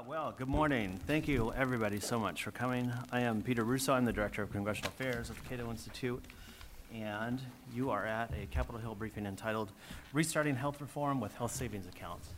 [0.00, 0.98] Uh, well, good morning.
[1.06, 2.90] Thank you, everybody, so much for coming.
[3.12, 3.92] I am Peter Russo.
[3.92, 6.24] I'm the Director of Congressional Affairs at the Cato Institute.
[6.94, 7.38] And
[7.74, 9.72] you are at a Capitol Hill briefing entitled
[10.14, 12.30] Restarting Health Reform with Health Savings Accounts.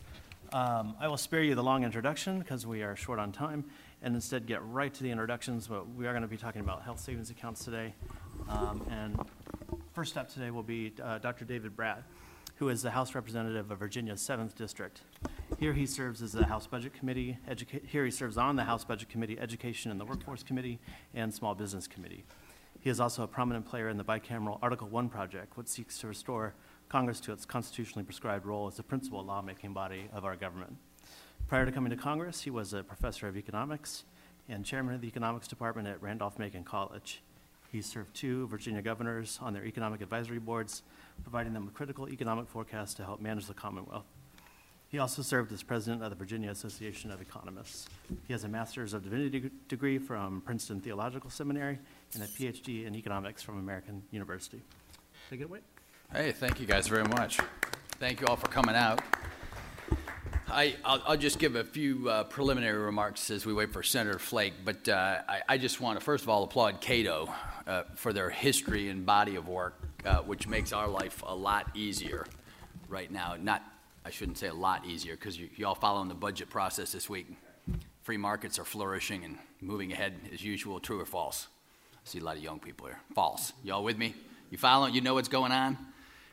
[0.51, 3.63] Um, I will spare you the long introduction because we are short on time
[4.01, 5.67] and instead get right to the introductions.
[5.67, 7.93] But we are going to be talking about health savings accounts today.
[8.49, 9.17] Um, and
[9.93, 11.45] first up today will be uh, Dr.
[11.45, 12.03] David Brat,
[12.55, 15.01] who is the House Representative of Virginia's 7th District.
[15.59, 18.83] Here he serves as the House Budget Committee, educa- here he serves on the House
[18.83, 20.79] Budget Committee, Education and the Workforce Committee,
[21.13, 22.23] and Small Business Committee.
[22.79, 26.07] He is also a prominent player in the bicameral Article 1 project, which seeks to
[26.07, 26.53] restore
[26.89, 30.75] Congress to its constitutionally prescribed role as the principal lawmaking body of our government.
[31.47, 34.03] Prior to coming to Congress, he was a professor of economics
[34.49, 37.21] and chairman of the economics department at Randolph Macon College.
[37.71, 40.83] He served two Virginia governors on their economic advisory boards,
[41.21, 44.05] providing them with critical economic forecasts to help manage the Commonwealth.
[44.89, 47.87] He also served as president of the Virginia Association of Economists.
[48.27, 51.79] He has a master's of divinity degree from Princeton Theological Seminary
[52.13, 54.61] and a PhD in economics from American University.
[55.31, 55.59] Take it away.
[56.11, 57.39] Hey, thank you guys very much.
[57.93, 59.01] Thank you all for coming out.
[60.47, 60.75] I,
[61.09, 64.87] will just give a few uh, preliminary remarks as we wait for Senator Flake, but
[64.87, 67.33] uh, I, I, just want to first of all applaud Cato
[67.65, 71.69] uh, for their history and body of work, uh, which makes our life a lot
[71.75, 72.25] easier
[72.87, 73.35] right now.
[73.39, 73.63] Not,
[74.05, 77.09] I shouldn't say a lot easier, because you, you all following the budget process this
[77.09, 77.27] week.
[78.01, 80.79] Free markets are flourishing and moving ahead as usual.
[80.79, 81.47] True or false?
[81.93, 82.99] I see a lot of young people here.
[83.15, 83.53] False.
[83.63, 84.13] Y'all with me?
[84.49, 84.93] You following?
[84.93, 85.77] You know what's going on?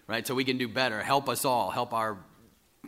[0.08, 0.26] Right?
[0.26, 1.00] So we can do better.
[1.00, 1.70] Help us all.
[1.70, 2.18] Help our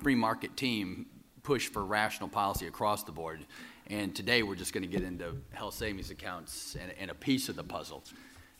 [0.02, 1.06] free market team
[1.44, 3.46] push for rational policy across the board.
[3.86, 7.48] And today we're just going to get into health savings accounts and, and a piece
[7.48, 8.02] of the puzzle.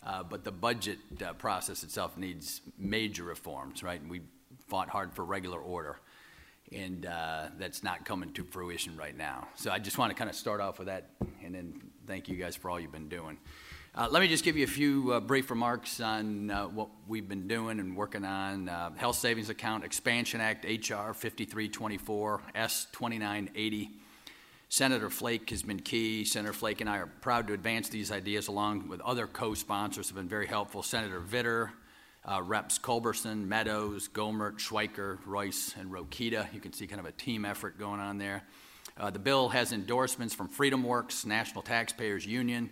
[0.05, 4.01] Uh, but the budget uh, process itself needs major reforms, right?
[4.01, 4.23] And we
[4.67, 6.01] fought hard for regular order,
[6.73, 9.47] and uh, that's not coming to fruition right now.
[9.55, 11.11] So I just want to kind of start off with that,
[11.45, 13.39] and then thank you guys for all you've been doing.
[13.95, 17.29] Uh, let me just give you a few uh, brief remarks on uh, what we've
[17.29, 18.67] been doing and working on.
[18.97, 21.13] Health Savings Account Expansion Act, H.R.
[21.13, 23.91] 5324, S 2980.
[24.73, 26.25] Senator Flake has been key.
[26.25, 30.09] Senator Flake and I are proud to advance these ideas along with other co sponsors
[30.09, 30.83] have been very helpful.
[30.83, 31.73] Senator Vitter,
[32.25, 36.51] uh, Reps Culberson, Meadows, Gohmert, Schweikert, Royce, and Rokita.
[36.55, 38.45] You can see kind of a team effort going on there.
[38.97, 42.71] Uh, the bill has endorsements from Freedom Works, National Taxpayers Union,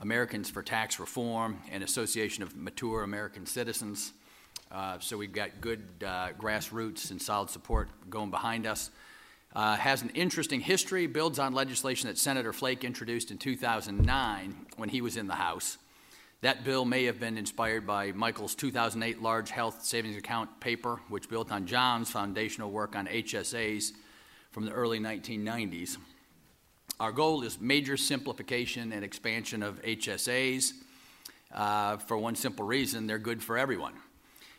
[0.00, 4.12] Americans for Tax Reform, and Association of Mature American Citizens.
[4.72, 8.90] Uh, so we've got good uh, grassroots and solid support going behind us.
[9.58, 14.88] Uh, has an interesting history, builds on legislation that Senator Flake introduced in 2009 when
[14.88, 15.78] he was in the House.
[16.42, 21.28] That bill may have been inspired by Michael's 2008 large health savings account paper, which
[21.28, 23.90] built on John's foundational work on HSAs
[24.52, 25.96] from the early 1990s.
[27.00, 30.70] Our goal is major simplification and expansion of HSAs
[31.52, 33.94] uh, for one simple reason they're good for everyone.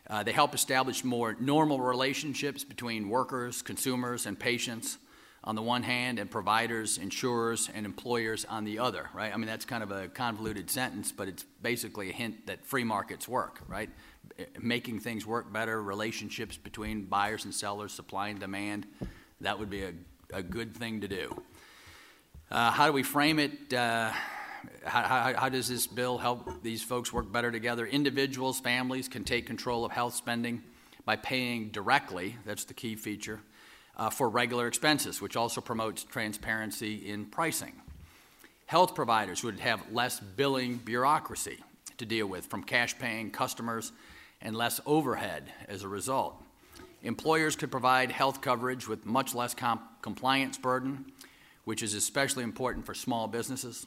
[0.10, 4.98] Uh, they help establish more normal relationships between workers, consumers, and patients
[5.44, 9.34] on the one hand, and providers, insurers, and employers on the other, right?
[9.34, 12.84] I mean, that's kind of a convoluted sentence, but it's basically a hint that free
[12.84, 13.90] markets work, right?
[14.60, 18.86] Making things work better, relationships between buyers and sellers, supply and demand,
[19.40, 19.94] that would be a,
[20.34, 21.42] a good thing to do.
[22.52, 23.74] Uh, how do we frame it?
[23.74, 24.12] Uh,
[24.86, 27.86] how, how, how, does this bill help these folks work better together?
[27.86, 30.64] Individuals, families can take control of health spending
[31.06, 33.40] by paying directly, that's the key feature,
[33.98, 37.74] uh, for regular expenses, which also promotes transparency in pricing.
[38.66, 41.58] Health providers would have less billing bureaucracy
[41.98, 43.92] to deal with from cash paying customers
[44.42, 46.42] and less overhead as a result.
[47.02, 51.06] Employers could provide health coverage with much less comp- compliance burden
[51.70, 53.86] which is especially important for small businesses.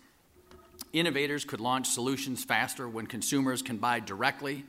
[0.92, 4.64] Innovators could launch solutions faster when consumers can buy directly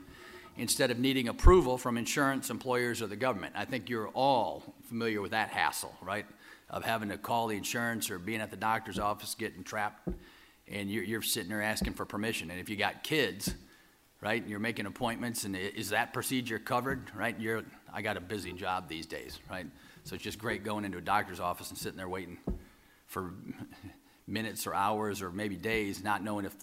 [0.56, 3.54] instead of needing approval from insurance employers or the government.
[3.56, 6.24] I think you're all familiar with that hassle, right?
[6.70, 10.08] Of having to call the insurance or being at the doctor's office getting trapped
[10.66, 12.50] and you're, you're sitting there asking for permission.
[12.50, 13.54] And if you got kids,
[14.22, 17.38] right, and you're making appointments and is that procedure covered, right?
[17.38, 19.66] You're, I got a busy job these days, right?
[20.04, 22.38] So it's just great going into a doctor's office and sitting there waiting
[23.06, 23.34] for
[24.26, 26.54] minutes or hours or maybe days, not knowing if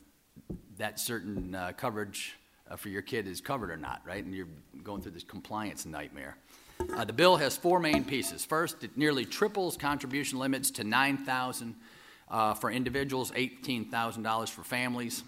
[0.77, 2.35] that certain uh, coverage
[2.69, 4.23] uh, for your kid is covered or not, right?
[4.23, 4.47] And you're
[4.83, 6.37] going through this compliance nightmare.
[6.95, 8.43] Uh, the bill has four main pieces.
[8.43, 11.75] First, it nearly triples contribution limits to 9000
[12.29, 15.23] uh, for individuals, $18,000 for families.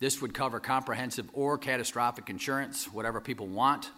[0.00, 3.90] This would cover comprehensive or catastrophic insurance, whatever people want,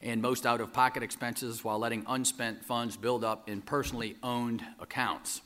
[0.00, 4.64] and most out of pocket expenses while letting unspent funds build up in personally owned
[4.80, 5.42] accounts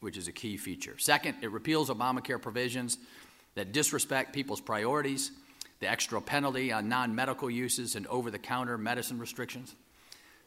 [0.00, 0.96] which is a key feature.
[0.98, 2.98] Second, it repeals Obamacare provisions
[3.54, 5.32] that disrespect people's priorities,
[5.80, 9.74] the extra penalty on non medical uses, and over the counter medicine restrictions.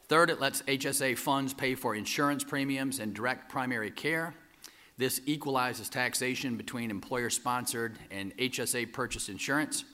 [0.08, 4.34] Third, it lets HSA funds pay for insurance premiums and direct primary care.
[4.98, 9.86] This equalizes taxation between employer sponsored and HSA purchased insurance.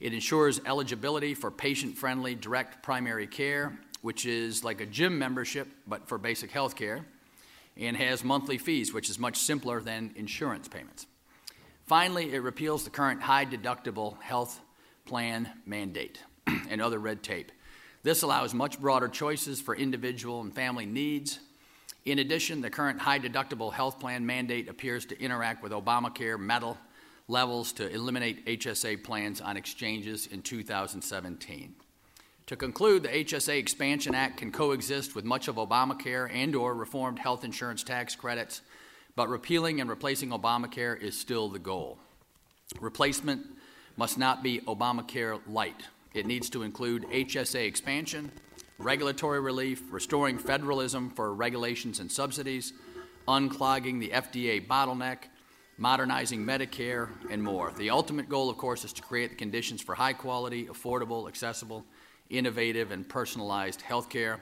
[0.00, 5.68] It ensures eligibility for patient friendly direct primary care, which is like a gym membership
[5.86, 7.06] but for basic health care,
[7.76, 11.06] and has monthly fees, which is much simpler than insurance payments.
[11.86, 14.60] Finally, it repeals the current high deductible health
[15.04, 17.52] plan mandate and other red tape.
[18.02, 21.40] This allows much broader choices for individual and family needs.
[22.04, 26.76] In addition, the current high deductible health plan mandate appears to interact with Obamacare metal
[27.28, 31.74] levels to eliminate HSA plans on exchanges in 2017.
[32.48, 37.18] To conclude, the HSA Expansion Act can coexist with much of Obamacare and or reformed
[37.18, 38.60] health insurance tax credits,
[39.16, 41.98] but repealing and replacing Obamacare is still the goal.
[42.80, 43.46] Replacement
[43.96, 45.84] must not be Obamacare light.
[46.12, 48.30] It needs to include HSA expansion,
[48.76, 52.74] regulatory relief, restoring federalism for regulations and subsidies,
[53.26, 55.28] unclogging the FDA bottleneck,
[55.78, 57.72] modernizing Medicare, and more.
[57.78, 61.86] The ultimate goal, of course, is to create the conditions for high quality, affordable, accessible,
[62.30, 64.40] innovative, and personalized health care.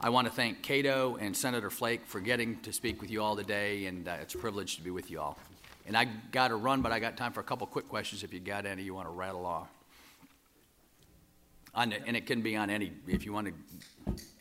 [0.00, 3.34] I want to thank Cato and Senator Flake for getting to speak with you all
[3.36, 5.38] today, and uh, it's a privilege to be with you all.
[5.86, 8.32] And I got to run, but I got time for a couple quick questions if
[8.34, 9.68] you got any you want to rattle off.
[11.74, 13.54] On the, and it can be on any, if you want to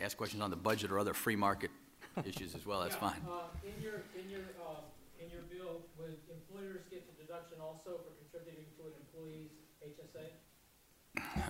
[0.03, 1.69] ask questions on the budget or other free market
[2.25, 3.21] issues as well, that's Yeah, fine.
[3.27, 4.79] uh, In your, in your, uh,
[5.21, 9.51] in your bill, would employers get the deduction also for contributing to an employee's
[9.83, 10.27] HSA?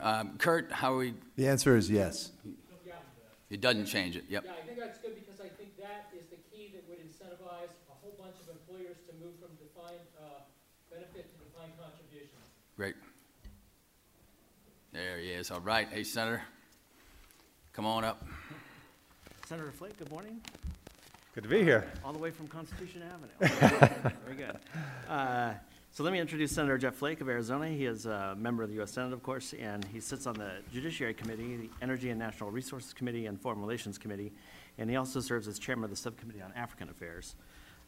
[0.01, 2.31] Um, Kurt, how are we, The answer is yes.
[3.49, 4.43] It doesn't change it, yep.
[4.43, 7.69] yeah, I think that's good because I think that is the key that would incentivize
[7.87, 10.41] a whole bunch of employers to move from defined, uh,
[10.91, 12.35] benefit to defined contribution.
[12.75, 12.95] Great.
[14.93, 15.51] There he is.
[15.51, 15.87] All right.
[15.87, 16.41] Hey, Senator.
[17.73, 18.25] Come on up.
[19.45, 20.41] Senator Flake, good morning.
[21.35, 21.85] Good to be here.
[22.03, 24.11] all the way from Constitution Avenue.
[24.25, 24.57] Very good.
[25.07, 25.53] Uh,
[25.95, 27.69] So let me introduce Senator Jeff Flake of Arizona.
[27.69, 28.91] He is a member of the U.S.
[28.91, 32.91] Senate, of course, and he sits on the Judiciary Committee, the Energy and Natural Resources
[32.93, 34.33] Committee, and Foreign Relations Committee,
[34.77, 37.35] and he also serves as chairman of the Subcommittee on African Affairs.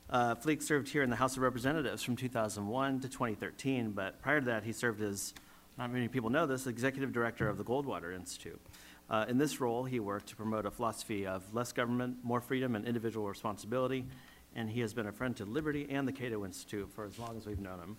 [0.09, 4.39] Uh, Flake served here in the House of Representatives from 2001 to 2013, but prior
[4.39, 5.33] to that, he served as,
[5.77, 8.62] not many people know this, executive director of the Goldwater Institute.
[9.09, 12.74] Uh, in this role, he worked to promote a philosophy of less government, more freedom,
[12.74, 14.06] and individual responsibility,
[14.55, 17.38] and he has been a friend to Liberty and the Cato Institute for as long
[17.38, 17.97] as we've known him.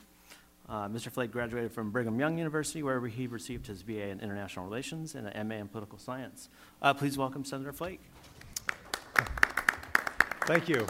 [0.69, 1.11] Uh, Mr.
[1.11, 5.27] Flake graduated from Brigham Young University, where he received his BA in International Relations and
[5.27, 6.51] an MA in Political Science.
[6.83, 8.01] Uh, please welcome Senator Flake.
[10.47, 10.87] Thank you.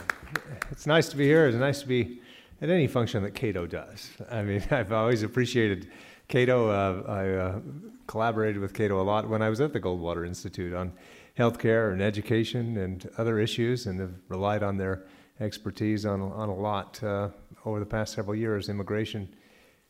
[0.70, 1.46] It's nice to be here.
[1.46, 2.20] It's nice to be
[2.60, 4.10] at any function that Cato does.
[4.30, 5.88] I mean, I've always appreciated
[6.26, 6.70] Cato.
[6.70, 7.60] Uh, I uh,
[8.06, 10.92] collaborated with Cato a lot when I was at the Goldwater Institute on
[11.38, 15.04] healthcare and education and other issues, and have relied on their
[15.40, 17.28] expertise on, on a lot uh,
[17.64, 18.68] over the past several years.
[18.68, 19.28] Immigration.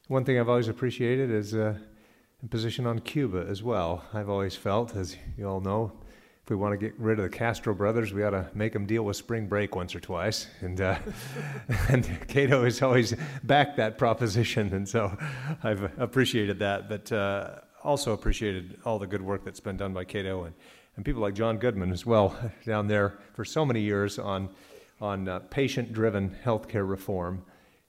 [0.08, 1.78] One thing I've always appreciated is uh,
[2.42, 4.04] a position on Cuba as well.
[4.12, 5.92] I've always felt, as you all know,
[6.44, 8.86] if we want to get rid of the Castro brothers, we ought to make them
[8.86, 10.46] deal with spring break once or twice.
[10.60, 10.98] And, uh,
[11.88, 15.14] and Cato has always backed that proposition, and so
[15.62, 16.88] I've appreciated that.
[16.88, 20.54] But uh, also appreciated all the good work that's been done by Cato and,
[20.96, 24.48] and people like John Goodman as well down there for so many years on,
[25.00, 27.42] on uh, patient driven healthcare reform.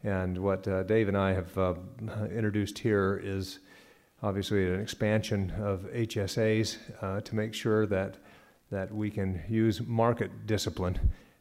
[0.04, 1.76] And what uh, Dave and I have uh,
[2.34, 3.60] introduced here is
[4.24, 8.18] obviously an expansion of HSAs uh, to make sure that
[8.72, 11.00] that we can use market discipline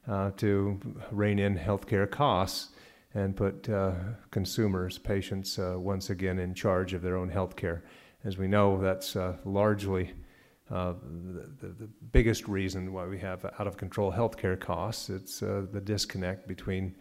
[0.08, 2.70] uh, to rein in healthcare costs
[3.12, 3.92] and put uh,
[4.30, 7.82] consumers, patients, once again in charge of their own healthcare.
[8.24, 10.14] As we know, that's largely
[10.70, 10.94] uh,
[11.60, 15.08] the, the, biggest reason why we have out of control healthcare costs.
[15.08, 16.94] It's uh, the disconnect between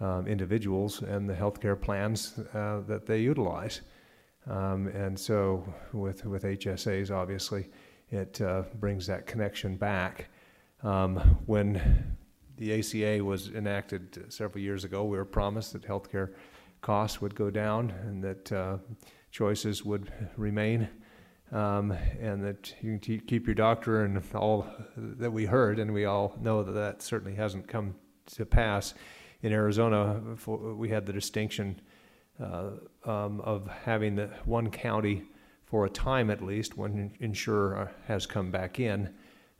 [0.00, 3.80] um, individuals and the healthcare plans that they utilize.
[4.48, 7.68] Um, and so, with, with HSAs, obviously,
[8.10, 10.28] it uh, brings that connection back.
[10.82, 12.16] Um, when
[12.56, 16.34] the ACA was enacted several years ago, we were promised that healthcare
[16.80, 18.78] costs would go down and that uh,
[19.30, 20.88] choices would remain,
[21.52, 26.04] um, and that you can keep your doctor and all that we heard, and we
[26.04, 27.94] all know that that certainly hasn't come
[28.34, 28.94] to pass.
[29.42, 31.80] In Arizona, we had the distinction
[32.40, 32.70] uh,
[33.04, 35.22] um, of having the one county
[35.64, 39.12] for a time at least, one insurer has come back in.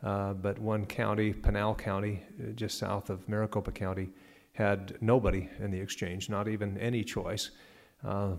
[0.02, 4.10] Uh, but one county, Pinal County, uh, just south of Maricopa County,
[4.52, 7.50] had nobody in the exchange, not even any choice.
[8.04, 8.32] Uh,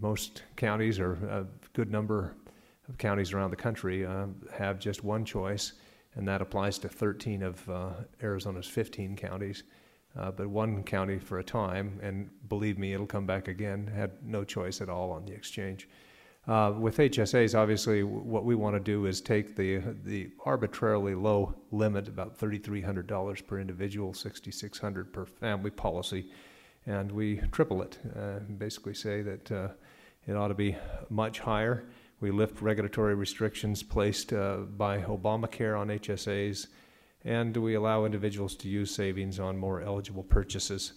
[0.00, 2.34] most counties, or a good number
[2.98, 5.72] counties around the country, uh, have just one choice,
[6.14, 7.90] and that applies to 13 of uh,
[8.22, 9.64] Arizona's 15 counties.
[10.18, 14.10] Uh, but one county for a time, and believe me, it'll come back again, had
[14.22, 15.88] no choice at all on the exchange.
[16.46, 21.14] Uh, with HSAs, obviously, w- what we want to do is take the the arbitrarily
[21.14, 26.30] low limit, about $3,300 per individual, 6,600 per family policy,
[26.86, 27.98] and we triple it.
[28.14, 29.68] Uh, basically, say that uh,
[30.26, 30.76] it ought to be
[31.10, 31.84] much higher.
[32.22, 36.68] We lift regulatory restrictions placed uh, by Obamacare on HSAs,
[37.24, 40.92] and we allow individuals to use savings on more eligible purchases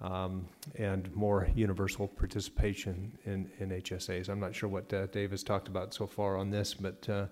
[0.00, 0.46] um,
[0.76, 4.28] and more universal participation in, in HSAs.
[4.28, 7.26] I'm not sure what uh, Dave has talked about so far on this, but uh,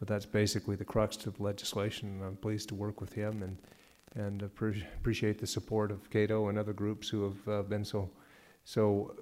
[0.00, 2.20] but that's basically the crux of the legislation.
[2.26, 3.56] I'm pleased to work with him and
[4.16, 8.10] and appre- appreciate the support of Cato and other groups who have uh, been so
[8.64, 9.14] so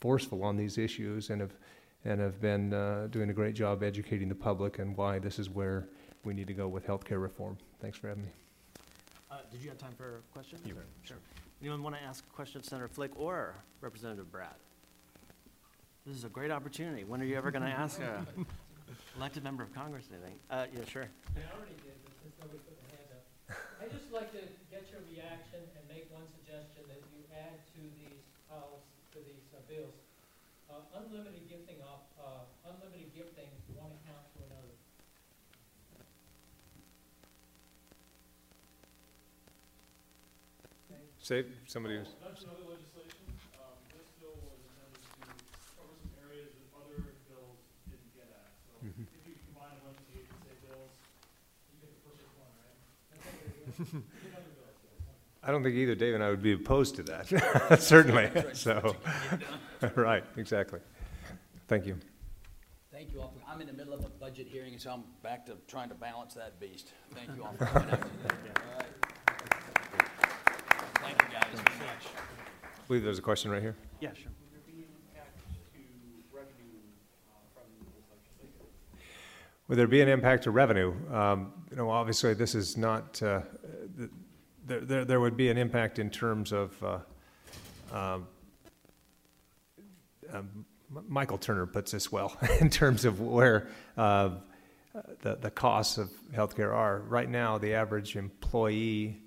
[0.00, 1.56] forceful on these issues and have
[2.04, 5.48] and have been uh, doing a great job educating the public and why this is
[5.48, 5.88] where
[6.24, 7.56] we need to go with healthcare reform.
[7.80, 8.30] Thanks for having me.
[9.30, 10.60] Uh, Did you have time for questions?
[11.02, 11.16] Sure.
[11.60, 14.56] Anyone want to ask a question of Senator Flake or Representative Brat?
[16.06, 17.04] This is a great opportunity.
[17.04, 18.26] When are you ever going to ask a
[19.16, 20.36] elected member of Congress anything?
[20.50, 21.08] Uh, yeah, sure.
[21.08, 23.24] I already did, but since nobody put their hand up.
[23.80, 27.80] I'd just like to get your reaction and make one suggestion that you add to
[27.96, 30.03] these policies, to these uh, bills.
[30.74, 33.46] Uh, unlimited gifting off, uh, unlimited gifting
[33.78, 34.74] one account to another.
[41.22, 42.12] Say somebody who's.
[42.20, 43.24] That's another legislation.
[43.56, 45.10] Um, this bill was intended to
[45.72, 47.00] cover some areas that other
[47.32, 47.56] bills
[47.88, 48.52] didn't get at.
[48.68, 49.08] So Mhm.
[49.08, 50.92] if you combine a bunch of the HSA bills,
[51.72, 52.76] you get the perfect one, right?
[54.20, 55.33] Get other bills, yes.
[55.46, 58.96] I don't think either Dave and I would be opposed to that, certainly, so,
[59.94, 60.80] right, exactly.
[61.68, 61.96] Thank you.
[62.90, 63.28] Thank you all.
[63.28, 65.94] for- I'm in the middle of a budget hearing, so I'm back to trying to
[65.94, 66.92] balance that beast.
[67.14, 68.10] Thank you all for coming out today.
[68.56, 68.88] All right.
[71.02, 72.06] Thank you guys very much.
[72.64, 73.76] I believe there's a question right here.
[74.00, 74.32] Yeah, sure.
[74.32, 75.32] Would there be an impact
[76.24, 76.80] to revenue
[77.28, 77.62] uh, from
[77.94, 78.66] this legislation?
[79.68, 80.94] Would there be an impact to revenue?
[81.14, 83.63] Um, You know, obviously, this is not, uh, th-
[84.66, 86.98] there, there there would be an impact in terms of, uh,
[87.92, 88.26] um,
[90.32, 90.64] um,
[91.08, 94.30] Michael Turner puts this well, in terms of where uh,
[95.22, 97.00] the, the costs of healthcare are.
[97.00, 99.20] Right now, the average employee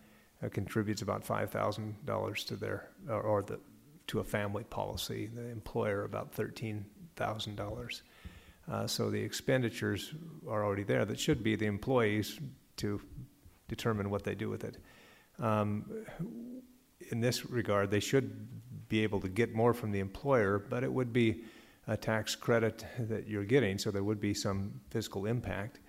[0.43, 3.59] uh, contributes about $5,000 to their, or- or the,
[4.07, 5.29] to a family policy.
[5.33, 8.01] The employer about $13,000.
[8.69, 10.13] Uh, So the expenditures
[10.47, 11.05] are already there.
[11.05, 12.39] That should be the employees
[12.77, 13.01] to
[13.67, 14.77] determine what they do with it.
[15.39, 16.05] Um,
[17.11, 18.29] In this regard, they should
[18.89, 21.43] be able to get more from the employer, but it would be
[21.87, 25.79] a tax credit that you're getting, so there would be some fiscal impact.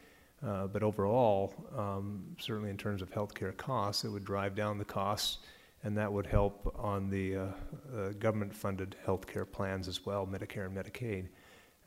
[0.43, 4.85] Uh, But overall, um, certainly in terms of healthcare costs, it would drive down the
[4.85, 5.39] costs,
[5.83, 10.77] and that would help on the uh, uh, government-funded healthcare plans as well, Medicare and
[10.77, 11.29] Medicaid.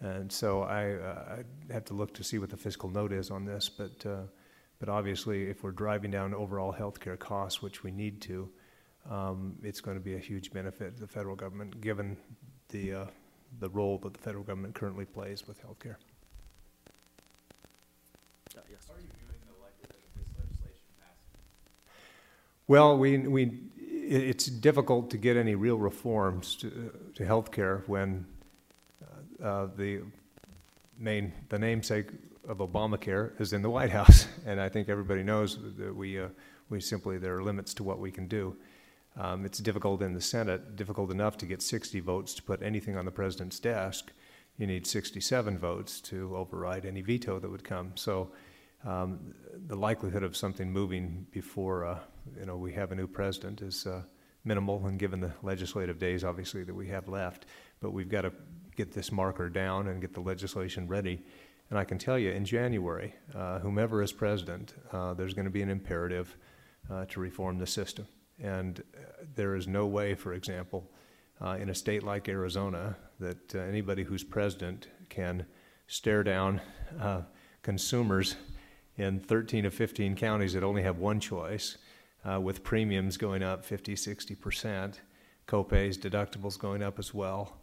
[0.02, 3.32] And so I, uh, I'd have to look to see what the fiscal note is
[3.32, 4.24] on this, but, uh,
[4.82, 8.50] but obviously, if we're driving down overall healthcare costs, which we need to,
[9.08, 12.18] um, it's going to be a huge benefit to the federal government, given
[12.70, 13.06] the, uh,
[13.60, 15.98] the role that the federal government currently plays with healthcare.
[22.68, 28.26] Well, we, we, it's difficult to get any real reforms to, to healthcare when
[29.04, 30.02] uh, uh, the
[30.98, 32.08] main, the namesake
[32.52, 34.28] of Obamacare is in the White House.
[34.46, 36.28] And I think everybody knows that we, uh,
[36.70, 38.58] we simply, there are limits to what we can do.
[39.18, 42.98] Um, it's difficult in the Senate, difficult enough to get 60 votes to put anything
[42.98, 44.12] on the president's desk.
[44.58, 47.92] You need 67 votes to override any veto that would come.
[47.96, 48.32] So
[48.84, 49.34] um,
[49.68, 52.00] the likelihood of something moving before uh,
[52.40, 54.02] you know we have a new president is uh,
[54.44, 57.46] minimal, and given the legislative days, obviously that we have left,
[57.80, 58.34] but we've got to
[58.76, 61.22] get this marker down and get the legislation ready.
[61.72, 65.52] And I can tell you, in January, uh, whomever is president, uh, there's going to
[65.52, 66.36] be an imperative
[66.90, 68.06] uh, to reform the system.
[68.44, 70.92] And uh, there is no way, for example,
[71.40, 75.46] uh, in a state like Arizona, that uh, anybody who's president can
[75.88, 76.60] stare down
[77.62, 78.36] consumers
[78.98, 81.78] in 13 of 15 counties that only have one choice,
[82.42, 85.02] with premiums going up 50, 60 percent,
[85.48, 87.58] copays, deductibles going up as well.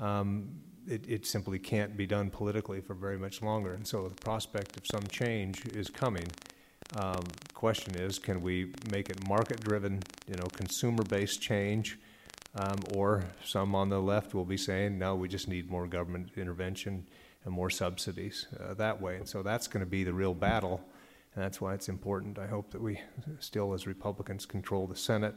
[0.00, 3.74] Um, it, it simply can't be done politically for very much longer.
[3.74, 6.26] And so the prospect of some change is coming.
[6.96, 11.98] Um, question is, can we make it market-driven, you know, consumer-based change?
[12.54, 16.30] Um, or some on the left will be saying, no, we just need more government
[16.36, 17.06] intervention
[17.44, 19.16] and more subsidies uh, that way.
[19.16, 20.80] And so that's going to be the real battle.
[21.34, 22.38] And that's why it's important.
[22.38, 23.00] I hope that we
[23.38, 25.34] still, as Republicans, control the Senate.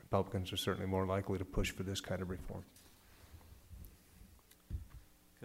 [0.00, 2.64] Republicans are certainly more likely to push for this kind of reform.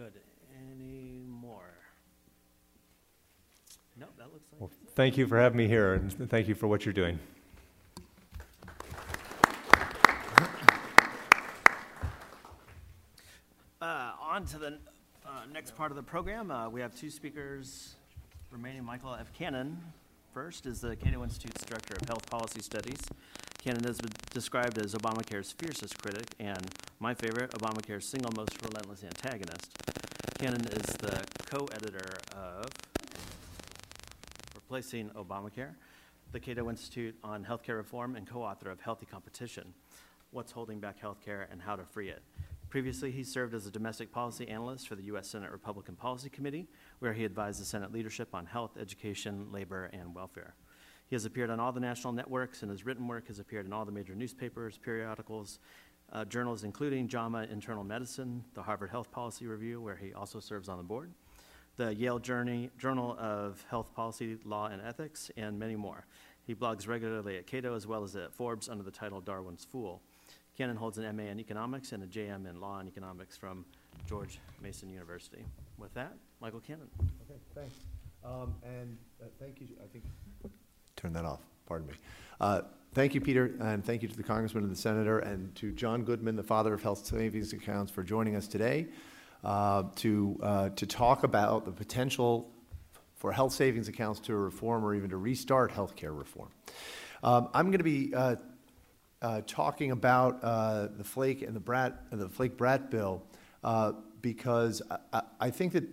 [0.00, 0.12] Good.
[0.72, 1.74] Any more?
[3.98, 4.58] No, that looks like.
[4.62, 7.18] Well, thank you for having me here, and thank you for what you're doing.
[13.82, 14.78] Uh, on to the
[15.26, 16.50] uh, next part of the program.
[16.50, 17.96] Uh, we have two speakers
[18.50, 18.82] remaining.
[18.82, 19.30] Michael F.
[19.34, 19.78] Cannon,
[20.32, 23.00] first, is the Cato Institute's Director of Health Policy Studies.
[23.62, 26.66] Has been described as Obamacare's fiercest critic and
[26.98, 29.70] my favorite, Obamacare's single most relentless antagonist.
[30.38, 32.66] Cannon is the co-editor of
[34.54, 35.74] Replacing Obamacare,
[36.32, 39.74] the Cato Institute on Healthcare Reform, and co-author of Healthy Competition,
[40.30, 42.22] What's Holding Back Healthcare and How to Free It.
[42.70, 45.28] Previously, he served as a domestic policy analyst for the U.S.
[45.28, 46.66] Senate Republican Policy Committee,
[46.98, 50.54] where he advised the Senate leadership on health, education, labor, and welfare.
[51.10, 53.72] He has appeared on all the national networks, and his written work has appeared in
[53.72, 55.58] all the major newspapers, periodicals,
[56.12, 60.68] uh, journals, including JAMA Internal Medicine, the Harvard Health Policy Review, where he also serves
[60.68, 61.10] on the board,
[61.78, 66.06] the Yale Journey, Journal of Health Policy, Law, and Ethics, and many more.
[66.46, 70.00] He blogs regularly at Cato as well as at Forbes under the title Darwin's Fool.
[70.56, 73.64] Cannon holds an MA in economics and a JM in law and economics from
[74.08, 75.44] George Mason University.
[75.76, 76.88] With that, Michael Cannon.
[77.28, 77.74] Okay, thanks.
[78.24, 80.04] Um, And uh, thank you, I think,
[81.00, 81.94] turn that off, pardon me.
[82.40, 85.70] Uh, Thank you, Peter, and thank you to the Congressman and the Senator, and to
[85.70, 88.88] John Goodman, the father of health savings accounts, for joining us today
[89.44, 92.50] uh, to, uh, to talk about the potential
[93.14, 96.48] for health savings accounts to reform or even to restart healthcare reform.
[97.22, 98.36] Um, I'm going to be uh,
[99.22, 103.22] uh, talking about uh, the Flake and the Brat, the Flake Brat bill
[103.62, 105.84] uh, because I, I, I think that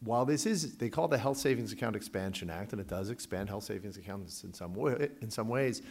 [0.00, 3.48] while this is, they call the Health Savings Account Expansion Act, and it does expand
[3.48, 5.82] health savings accounts in some way, in some ways,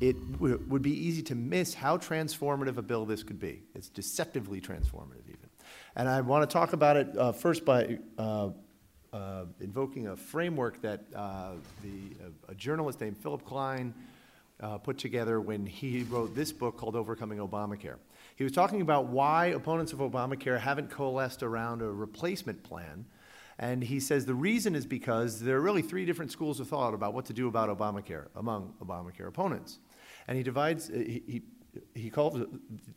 [0.00, 3.62] it w- would be easy to miss how transformative a bill this could be.
[3.74, 5.50] It's deceptively transformative, even.
[5.94, 8.50] And I want to talk about it uh, first by uh,
[9.12, 11.52] uh, invoking a framework that uh,
[11.82, 12.16] the,
[12.48, 13.94] a journalist named Philip Klein
[14.60, 17.96] uh, put together when he wrote this book called Overcoming Obamacare.
[18.36, 23.04] He was talking about why opponents of Obamacare haven't coalesced around a replacement plan.
[23.58, 26.94] And he says the reason is because there are really three different schools of thought
[26.94, 29.78] about what to do about Obamacare among Obamacare opponents.
[30.26, 31.42] And he divides, he, he,
[31.94, 32.40] he calls,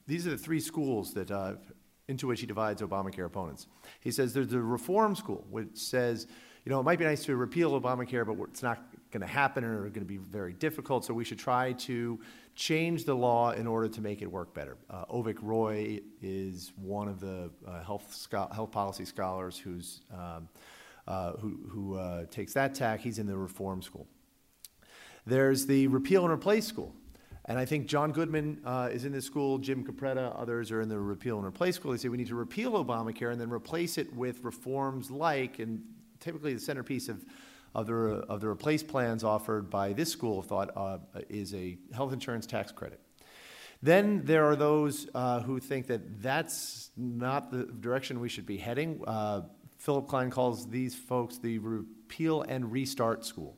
[0.08, 1.56] these are the three schools that, uh,
[2.08, 3.68] into which he divides Obamacare opponents.
[4.00, 6.28] He says there's the reform school, which says,
[6.64, 9.64] you know, it might be nice to repeal Obamacare, but it's not going to happen
[9.64, 12.20] or going to be very difficult, so we should try to
[12.58, 14.78] change the law in order to make it work better.
[14.90, 20.50] Uh, Avik Roy is one of the uh, health, scho- health policy scholars who's, um,
[21.08, 23.00] uh, who, who uh, takes that tack.
[23.00, 24.08] He's in the reform school.
[25.28, 26.96] There's the repeal and replace school.
[27.46, 30.90] And I think John Goodman uh, is in this school, Jim Capretta, others are in
[30.90, 31.92] the repeal and replace school.
[31.92, 35.84] They say we need to repeal Obamacare and then replace it with reforms like, and
[36.20, 37.24] typically the centerpiece of,
[37.78, 40.98] of, the, of the replace plans offered by this school of thought uh,
[41.30, 43.00] is a health insurance tax credit.
[43.84, 48.58] Then there are those uh, who think that that's not the direction we should be
[48.58, 49.04] heading.
[49.06, 49.42] Uh,
[49.78, 53.56] Philip Klein calls these folks the repeal and restart school.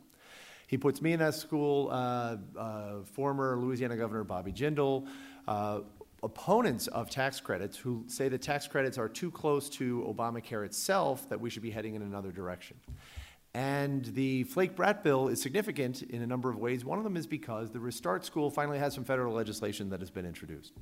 [0.67, 5.07] He puts me in that school, uh, uh, former Louisiana Governor Bobby Jindal,
[5.47, 5.79] uh,
[6.21, 11.29] opponents of tax credits who say that tax credits are too close to Obamacare itself,
[11.29, 12.75] that we should be heading in another direction.
[13.53, 16.85] And the Flake Brat bill is significant in a number of ways.
[16.85, 20.11] One of them is because the Restart School finally has some federal legislation that has
[20.11, 20.73] been introduced.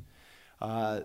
[0.62, 1.02] Uh,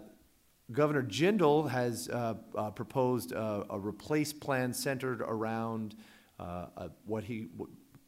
[0.72, 5.94] Governor Jindal has uh, uh, proposed a, a replace plan centered around
[6.40, 7.48] uh, a, what he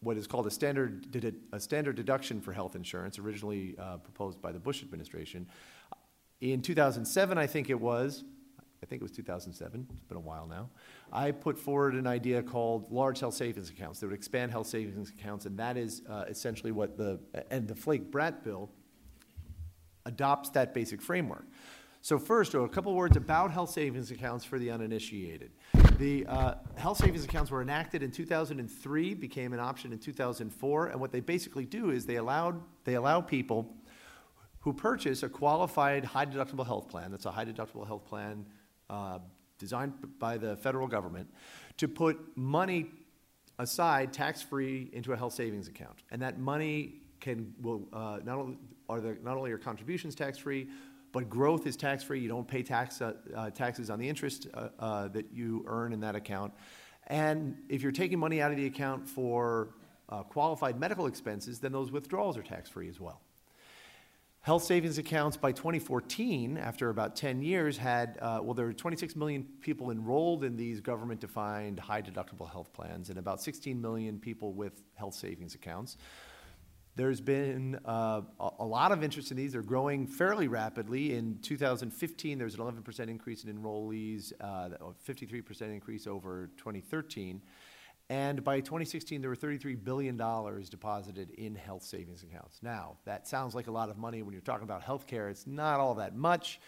[0.01, 4.53] what is called a standard a standard deduction for health insurance, originally uh, proposed by
[4.53, 5.47] the Bush administration.
[6.41, 8.25] In 2007, I think it was,
[8.83, 10.69] I think it was 2007, it's been a while now,
[11.15, 15.11] I put forward an idea called large health savings accounts that would expand health savings
[15.11, 18.69] accounts, and that is uh, essentially what the, and the Flake Brat bill
[20.07, 21.47] adopts that basic framework.
[22.03, 25.53] So, first, a couple words about health savings accounts for the uninitiated.
[25.99, 31.01] The uh, health savings accounts were enacted in 2003, became an option in 2004, and
[31.01, 33.75] what they basically do is they allowed they allow people
[34.59, 37.11] who purchase a qualified high deductible health plan.
[37.11, 38.45] That's a high deductible health plan
[38.91, 39.21] uh,
[39.59, 41.29] designed by the federal government
[41.77, 42.87] to put money
[43.59, 46.03] aside tax-free into a health savings account.
[46.11, 50.69] And that money can, will, uh, not only, are not only are contributions tax-free,
[51.13, 52.21] but growth is tax-free.
[52.21, 55.93] You don't pay tax, uh, uh, taxes on the interest uh, uh, that you earn
[55.93, 56.53] in that account.
[57.07, 59.75] And if you're taking money out of the account for
[60.09, 63.21] uh, qualified medical expenses, then those withdrawals are tax-free as well.
[64.45, 69.17] Health savings accounts by 2014, after about 10 years, had, uh, well, there were 26
[69.17, 74.19] million people enrolled in these government defined high deductible health plans and about 16 million
[74.19, 75.97] people with health savings accounts.
[76.95, 79.53] There's been uh, a, lot of interest in these.
[79.53, 81.15] They're growing fairly rapidly.
[81.15, 87.41] In 2015, there was an 11% increase in enrollees, uh, a 53% increase over 2013.
[88.11, 92.59] And by 2016, there were $33 billion deposited in health savings accounts.
[92.63, 95.31] Now, that sounds like a lot of money when you're talking about healthcare.
[95.31, 96.61] It's not all that much.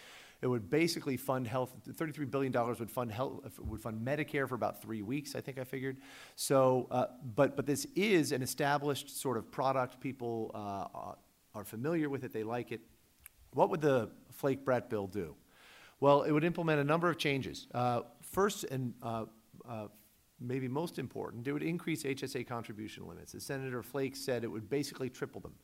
[0.42, 1.74] It would basically fund health.
[1.88, 5.34] $33 billion would fund health, would fund Medicare for about three weeks.
[5.34, 5.98] I think I figured.
[6.36, 10.00] So, uh, but but this is an established sort of product.
[10.00, 11.14] People uh,
[11.54, 12.32] are familiar with it.
[12.32, 12.80] They like it.
[13.54, 15.34] What would the Flake Brat bill do?
[16.00, 17.66] Well, it would implement a number of changes.
[17.72, 19.24] Uh, first, and uh,
[19.66, 19.86] uh,
[20.40, 23.34] maybe most important, it would increase HSA contribution limits.
[23.34, 25.54] As Senator Flake said, it would basically triple them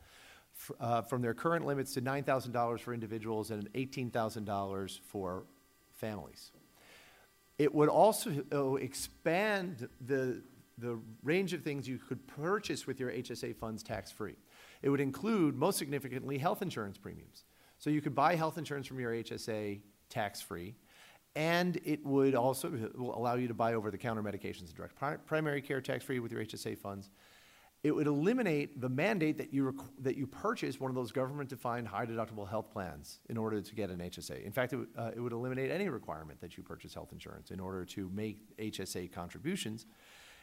[0.80, 5.44] uh, from their current limits to $9,000 for individuals and $18,000 for
[5.92, 6.52] families.
[7.58, 10.42] It would also uh, expand the,
[10.78, 14.36] the range of things you could purchase with your HSA funds tax free.
[14.82, 17.44] It would include, most significantly, health insurance premiums.
[17.78, 20.74] So you could buy health insurance from your HSA tax free,
[21.34, 24.94] and it would also will allow you to buy over the counter medications and direct
[25.26, 27.10] primary care tax free with your HSA funds
[27.82, 32.48] it would eliminate the mandate that you, that you purchase one of those government-defined high-deductible
[32.48, 34.44] health plans in order to get an HSA.
[34.44, 37.50] In fact, it, would- uh, it would eliminate any requirement that you purchase health insurance
[37.50, 39.86] in order to make HSA contributions.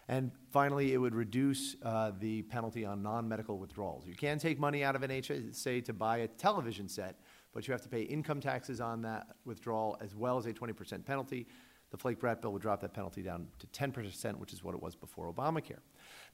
[0.10, 4.06] And finally, it would reduce uh, the penalty on non-medical withdrawals.
[4.06, 7.22] You can take money out of an HSA to buy a television set,
[7.54, 11.06] but you have to pay income taxes on that withdrawal as well as a 20%
[11.06, 11.48] penalty.
[11.92, 14.82] The Flake Brat bill would drop that penalty down to 10%, which is what it
[14.82, 15.80] was before Obamacare.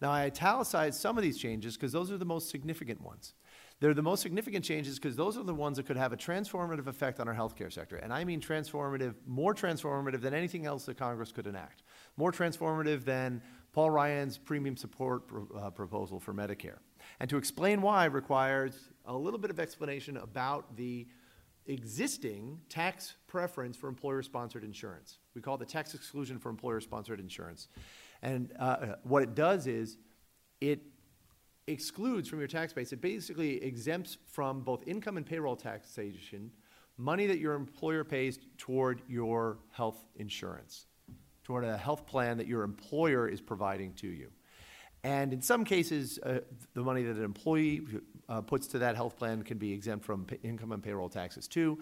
[0.02, 3.34] Now, I italicized some of these changes because those are the most significant ones.
[3.80, 6.88] They're the most significant changes because those are the ones that could have a transformative
[6.88, 7.98] effect on our healthcare sector.
[7.98, 11.84] And I mean transformative, more transformative than anything else that Congress could enact.
[12.18, 13.42] More transformative than
[13.74, 16.78] Paul Ryan's premium support pro, uh, proposal for Medicare.
[17.20, 21.08] And to explain why requires a little bit of explanation about the
[21.68, 25.18] existing tax preference for employer sponsored insurance.
[25.34, 27.68] We call it the tax exclusion for employer sponsored insurance.
[28.22, 29.98] And uh, what it does is
[30.62, 30.82] it
[31.68, 36.52] excludes from your tax base, it basically exempts from both income and payroll taxation
[36.98, 40.86] money that your employer pays toward your health insurance,
[41.44, 44.30] toward a health plan that your employer is providing to you.
[45.04, 46.40] And in some cases, uh,
[46.74, 47.82] the money that an employee
[48.30, 51.80] uh, puts to that health plan can be exempt from income and payroll taxes too.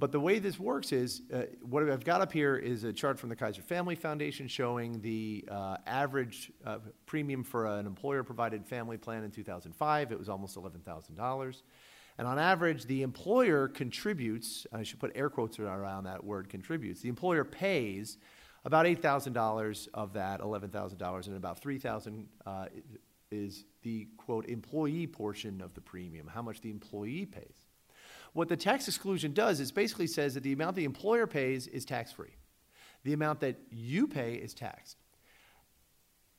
[0.00, 3.18] But the way this works is, uh, what I've got up here is a chart
[3.18, 8.96] from the Kaiser Family Foundation showing the uh, average uh, premium for an employer-provided family
[8.96, 10.10] plan in 2005.
[10.10, 11.62] It was almost $11,000.
[12.16, 17.02] And on average, the employer contributes, I should put air quotes around that word contributes,
[17.02, 18.16] the employer pays
[18.64, 22.66] about $8,000 of that $11,000 and about 3000 uh,
[23.30, 27.66] is the quote employee portion of the premium, how much the employee pays.
[28.32, 31.84] What the tax exclusion does is basically says that the amount the employer pays is
[31.84, 32.36] tax free.
[33.04, 34.98] The amount that you pay is taxed.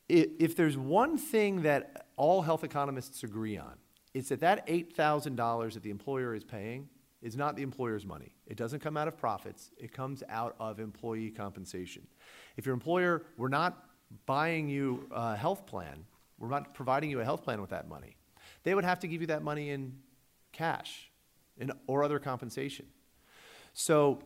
[0.08, 3.75] If there's one thing that all health economists agree on,
[4.13, 6.89] it's that that $8,000 that the employer is paying
[7.21, 8.34] is not the employer's money.
[8.45, 12.06] It doesn't come out of profits, it comes out of employee compensation.
[12.58, 13.86] If your employer were not
[14.25, 16.06] buying you a health plan,
[16.41, 18.17] we're not providing you a health plan with that money,
[18.63, 19.93] they would have to give you that money in
[20.51, 21.12] cash
[21.60, 22.88] and, or other compensation.
[23.73, 24.19] So,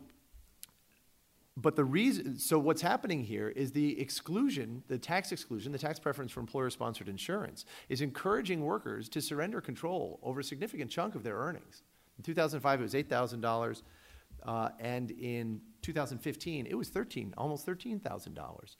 [1.56, 5.98] but the reason, so what's happening here is the exclusion, the tax exclusion, the tax
[5.98, 11.14] preference for employer sponsored insurance is encouraging workers to surrender control over a significant chunk
[11.14, 11.82] of their earnings.
[12.18, 13.82] In 2005, it was $8,000,
[14.42, 18.76] uh, and in 2015, it was 13, almost $13,000.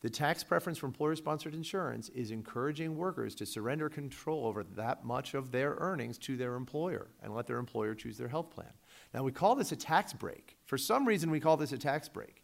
[0.00, 5.04] The tax preference for employer sponsored insurance is encouraging workers to surrender control over that
[5.04, 8.72] much of their earnings to their employer and let their employer choose their health plan.
[9.12, 10.56] Now, we call this a tax break.
[10.64, 12.42] For some reason, we call this a tax break.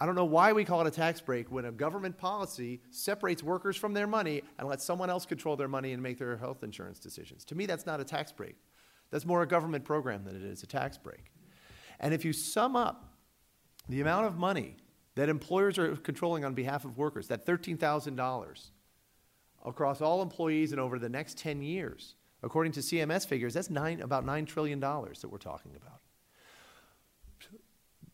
[0.00, 3.44] I don't know why we call it a tax break when a government policy separates
[3.44, 6.64] workers from their money and lets someone else control their money and make their health
[6.64, 7.44] insurance decisions.
[7.44, 8.56] To me, that's not a tax break.
[9.10, 11.30] That's more a government program than it is a tax break.
[12.00, 13.14] And if you sum up
[13.88, 14.76] the amount of money
[15.14, 18.70] that employers are controlling on behalf of workers, that $13,000
[19.64, 24.00] across all employees and over the next 10 years, according to CMS figures, that's nine,
[24.00, 26.00] about $9 trillion that we're talking about.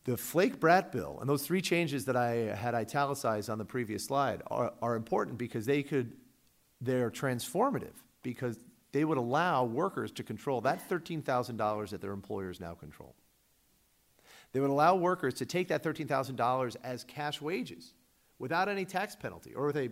[0.05, 4.05] The Flake Brat bill and those three changes that I had italicized on the previous
[4.05, 6.13] slide are, are important because they could,
[6.81, 8.57] they're transformative because
[8.91, 13.15] they would allow workers to control that $13,000 that their employers now control.
[14.51, 17.93] They would allow workers to take that $13,000 as cash wages
[18.39, 19.91] without any tax penalty or with a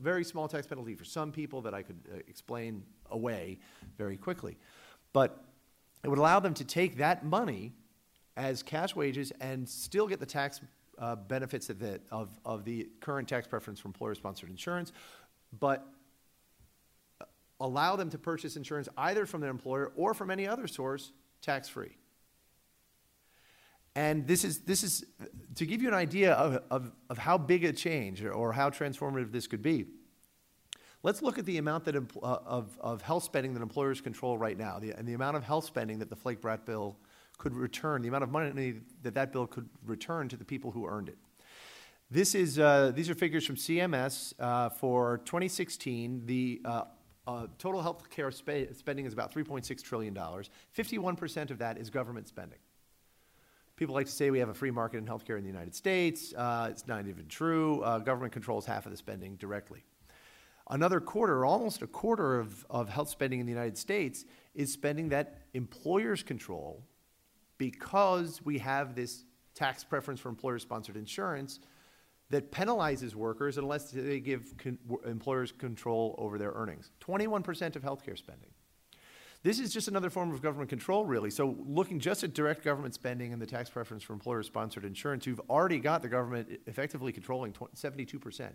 [0.00, 3.58] very small tax penalty for some people that I could uh, explain away
[3.96, 4.56] very quickly.
[5.12, 5.42] But
[6.04, 7.72] it would allow them to take that money
[8.36, 10.60] as cash wages and still get the tax
[10.98, 14.92] uh, benefits of the, of, of the current tax preference for employer sponsored insurance,
[15.58, 15.86] but
[17.60, 21.68] allow them to purchase insurance either from their employer or from any other source tax
[21.68, 21.96] free.
[23.96, 25.06] And this is, this is
[25.54, 28.68] to give you an idea of, of, of how big a change or, or how
[28.68, 29.86] transformative this could be.
[31.02, 34.36] Let's look at the amount that, empl- uh, of, of health spending that employers control
[34.36, 36.98] right now, the, and the amount of health spending that the Flake Brat bill
[37.38, 40.86] could return, the amount of money that that bill could return to the people who
[40.86, 41.16] earned it.
[42.10, 46.26] This is, uh, these are figures from CMS uh, for 2016.
[46.26, 46.84] The uh,
[47.26, 50.14] uh, total health care spe- spending is about $3.6 trillion.
[50.14, 52.58] 51% of that is government spending.
[53.76, 56.32] People like to say we have a free market in healthcare in the United States.
[56.34, 57.82] Uh, it's not even true.
[57.82, 59.84] Uh, government controls half of the spending directly.
[60.68, 65.10] Another quarter, almost a quarter of, of health spending in the United States, is spending
[65.10, 66.82] that employers control
[67.58, 71.60] because we have this tax preference for employer sponsored insurance
[72.30, 76.90] that penalizes workers unless they give con- employers control over their earnings.
[77.00, 78.50] 21% of healthcare spending.
[79.46, 81.30] This is just another form of government control, really.
[81.30, 85.24] So, looking just at direct government spending and the tax preference for employer sponsored insurance,
[85.24, 88.50] you've already got the government effectively controlling 72%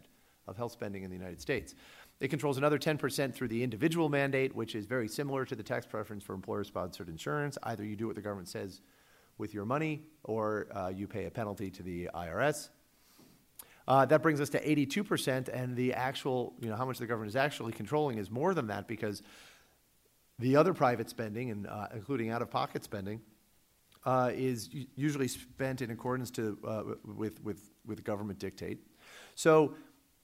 [0.47, 1.75] of health spending in the United States.
[2.19, 5.85] It controls another 10% through the individual mandate, which is very similar to the tax
[5.85, 7.57] preference for employer sponsored insurance.
[7.63, 8.81] Either you do what the government says
[9.37, 12.67] with your money or uh, you pay a penalty to the IRS.
[13.87, 17.29] Uh, that brings us to 82%, and the actual, you know, how much the government
[17.29, 19.23] is actually controlling is more than that because
[20.41, 23.21] the other private spending, and uh, including out-of-pocket spending,
[24.05, 28.79] uh, is usually spent in accordance to uh, with with with government dictate.
[29.35, 29.75] So,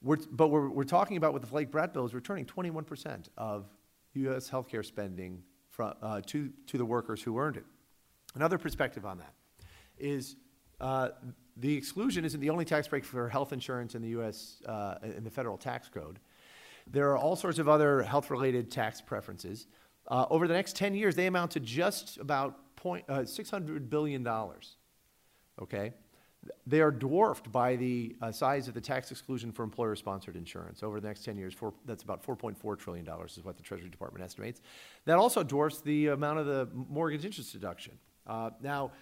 [0.02, 3.66] we're, but we're, we're talking about with the Flake Brat bill is returning 21% of
[4.14, 4.48] U.S.
[4.48, 7.64] healthcare spending from, uh, to to the workers who earned it.
[8.34, 9.32] Another perspective on that
[9.98, 10.36] is
[10.80, 11.10] uh,
[11.56, 14.62] the exclusion isn't the only tax break for health insurance in the U.S.
[14.66, 16.18] Uh, in the federal tax code.
[16.90, 19.66] There are all sorts of other health-related tax preferences.
[20.08, 24.26] Uh, over the next 10 years, they amount to just about point, uh, $600 billion.
[25.60, 25.92] Okay?
[26.66, 30.82] They are dwarfed by the uh, size of the tax exclusion for employer sponsored insurance.
[30.82, 34.24] Over the next 10 years, four, that's about $4.4 trillion, is what the Treasury Department
[34.24, 34.62] estimates.
[35.04, 37.98] That also dwarfs the amount of the mortgage interest deduction.
[38.26, 38.92] Uh, now,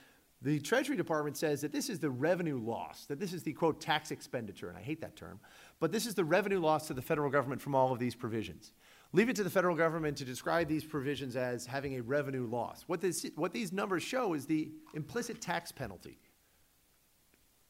[0.43, 3.81] the Treasury Department says that this is the revenue loss, that this is the quote
[3.81, 5.41] tax expenditure, and I hate that term,
[5.81, 8.73] but this is the revenue loss to the federal government from all of these provisions.
[9.17, 12.85] Leave it to the federal government to describe these provisions as having a revenue loss.
[12.87, 16.19] What, this, what these numbers show is the implicit tax penalty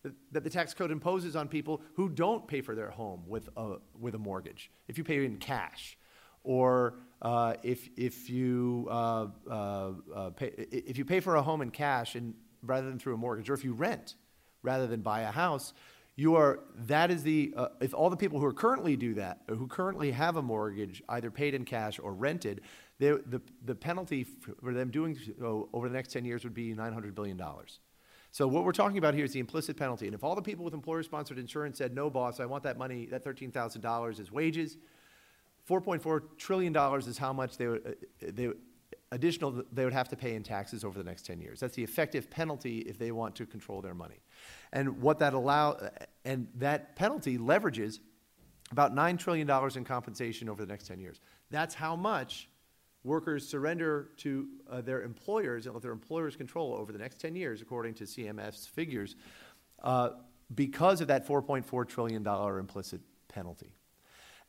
[0.02, 3.48] that, that the tax code imposes on people who don't pay for their home with
[3.56, 5.96] a, with a mortgage, if you pay in cash,
[6.42, 11.62] or uh, if, if, you, uh, uh, uh pay, if you pay for a home
[11.62, 14.16] in cash and, rather than through a mortgage, or if you rent
[14.64, 15.74] rather than buy a house,
[16.16, 19.42] you are that is the uh, if all the people who are currently do that
[19.48, 22.62] who currently have a mortgage either paid in cash or rented
[22.98, 23.22] the
[23.64, 27.36] the penalty for them doing so over the next 10 years would be 900 billion
[27.36, 27.80] dollars.
[28.30, 30.06] So what we're talking about here is the implicit penalty.
[30.06, 32.78] And if all the people with employer sponsored insurance said no boss i want that
[32.78, 34.78] money that $13000 as wages
[35.68, 38.50] 4.4 trillion dollars is how much they would, uh, they
[39.12, 41.60] additional they would have to pay in taxes over the next 10 years.
[41.60, 44.20] That's the effective penalty if they want to control their money
[44.72, 45.90] and what that allow
[46.24, 48.00] and that penalty leverages
[48.72, 51.20] about $9 trillion in compensation over the next 10 years.
[51.50, 52.48] That's how much
[53.04, 57.36] workers surrender to uh, their employers and let their employers control over the next 10
[57.36, 59.14] years, according to CMS figures,
[59.82, 60.10] uh,
[60.54, 63.72] because of that $4.4 trillion implicit penalty.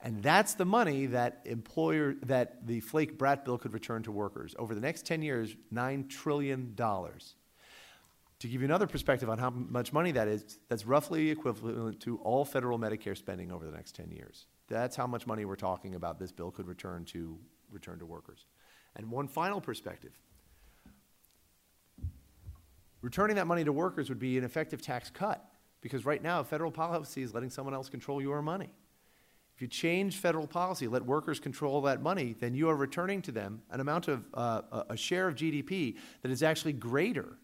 [0.02, 4.56] And that's the money that employer that the Flake Brat bill could return to workers
[4.60, 6.76] over the next 10 years, $9 trillion.
[8.40, 12.18] To give you another perspective on how much money that is, that's roughly equivalent to
[12.20, 14.46] all federal Medicare spending over the next 10 years.
[14.68, 17.38] That's how much money we're talking about this bill could return to,
[17.72, 18.46] return to workers.
[18.96, 20.12] And one final perspective.
[23.02, 25.44] Returning that money to workers would be an effective tax cut
[25.82, 28.70] Because right now, federal policy is letting someone else control your money.
[29.56, 33.32] If you change federal policy, let workers control that money, then you are returning to
[33.32, 37.38] them an amount of, uh, a- a share of GDP that is actually greater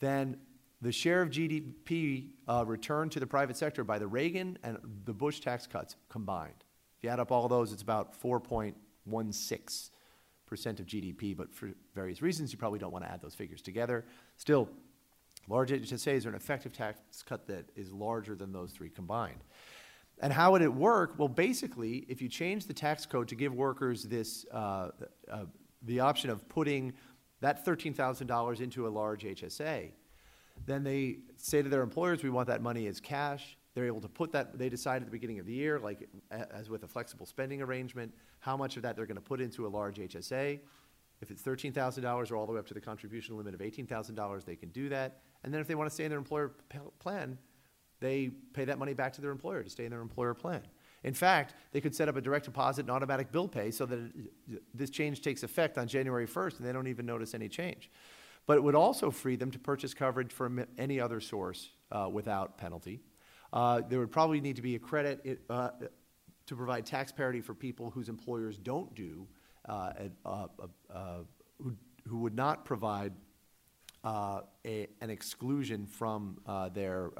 [0.00, 0.38] than
[0.80, 5.12] the share of GDP uh, returned to the private sector by the Reagan and the
[5.12, 6.64] Bush tax cuts combined.
[6.98, 8.74] If you add up all those, it's about 4.16%
[10.80, 14.04] of GDP, but for various reasons, you probably don't want to add those figures together.
[14.36, 14.68] Still,
[15.48, 19.42] large HSAs are an effective tax cut that is larger than those three combined.
[20.20, 21.14] And how would it work?
[21.18, 24.90] Well, basically, if you change the tax code to give workers this, uh,
[25.30, 25.44] uh,
[25.82, 26.92] the option of putting
[27.40, 29.90] that $13,000 into a large HSA,
[30.66, 33.56] then they say to their employers, we want that money as cash.
[33.74, 36.68] They're able to put that, they decide at the beginning of the year, like as
[36.68, 39.68] with a flexible spending arrangement, how much of that they're going to put into a
[39.68, 40.58] large HSA.
[41.20, 44.56] If it's $13,000 or all the way up to the contribution limit of $18,000, they
[44.56, 45.20] can do that.
[45.44, 47.38] And then if they want to stay in their employer p- plan,
[48.00, 50.62] they pay that money back to their employer to stay in their employer plan.
[51.04, 53.98] In fact, they could set up a direct deposit and automatic bill pay so that
[53.98, 57.90] it- this change takes effect on January 1st and they don't even notice any change.
[58.46, 62.58] But it would also free them to purchase coverage from any other source uh, without
[62.58, 63.00] penalty.
[63.52, 65.70] Uh, there would probably need to be a credit it, uh,
[66.46, 69.26] to provide tax parity for people whose employers don't do,
[69.68, 69.92] uh,
[70.24, 70.46] uh,
[71.62, 73.12] who, who would not provide
[74.02, 76.38] uh, a, an exclusion from
[76.72, 77.10] their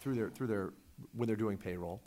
[0.00, 0.72] through their through their
[1.12, 2.02] when they're doing payroll.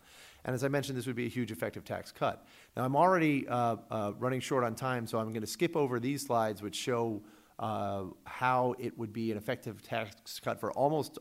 [0.45, 2.45] And as I mentioned, this would be a huge effective tax cut.
[2.75, 5.99] Now I'm already uh, uh, running short on time, so I'm going to skip over
[5.99, 7.21] these slides, which show
[7.59, 11.19] uh, how it would be an effective tax cut for almost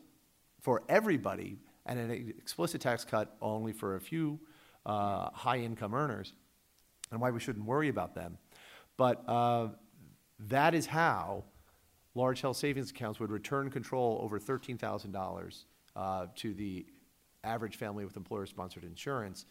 [0.61, 4.39] for everybody, and an explicit tax cut only for a few
[4.85, 6.33] uh, high-income earners,
[7.11, 8.37] and why we shouldn't worry about them.
[8.97, 9.69] But uh,
[10.39, 11.45] that is how
[12.15, 15.63] large health savings accounts would return control over $13,000
[15.95, 16.85] uh, to the
[17.43, 19.45] average family with employer-sponsored insurance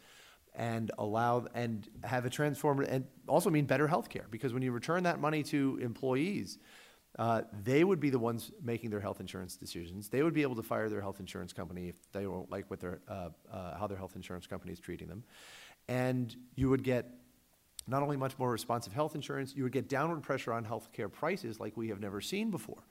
[0.54, 4.72] and allow and have a transformative and also mean better health care because when you
[4.72, 6.58] return that money to employees
[7.18, 10.08] uh, they would be the ones making their health insurance decisions.
[10.08, 12.80] They would be able to fire their health insurance company if they don't like what
[12.80, 15.24] their uh, uh, how their health insurance company is treating them.
[15.88, 17.10] And you would get
[17.88, 21.08] not only much more responsive health insurance, you would get downward pressure on health care
[21.08, 22.84] prices like we have never seen before.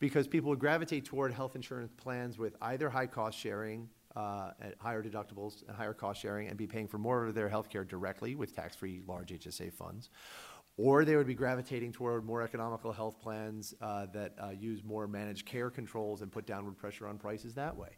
[0.00, 4.74] Because people would gravitate toward health insurance plans with either high cost sharing, uh, at
[4.78, 7.84] higher deductibles and higher cost sharing, and be paying for more of their health care
[7.84, 10.10] directly with tax free large HSA funds.
[10.76, 15.08] Or they would be gravitating toward more economical health plans uh, that uh, use more
[15.08, 17.90] managed care controls and put downward pressure on prices that way.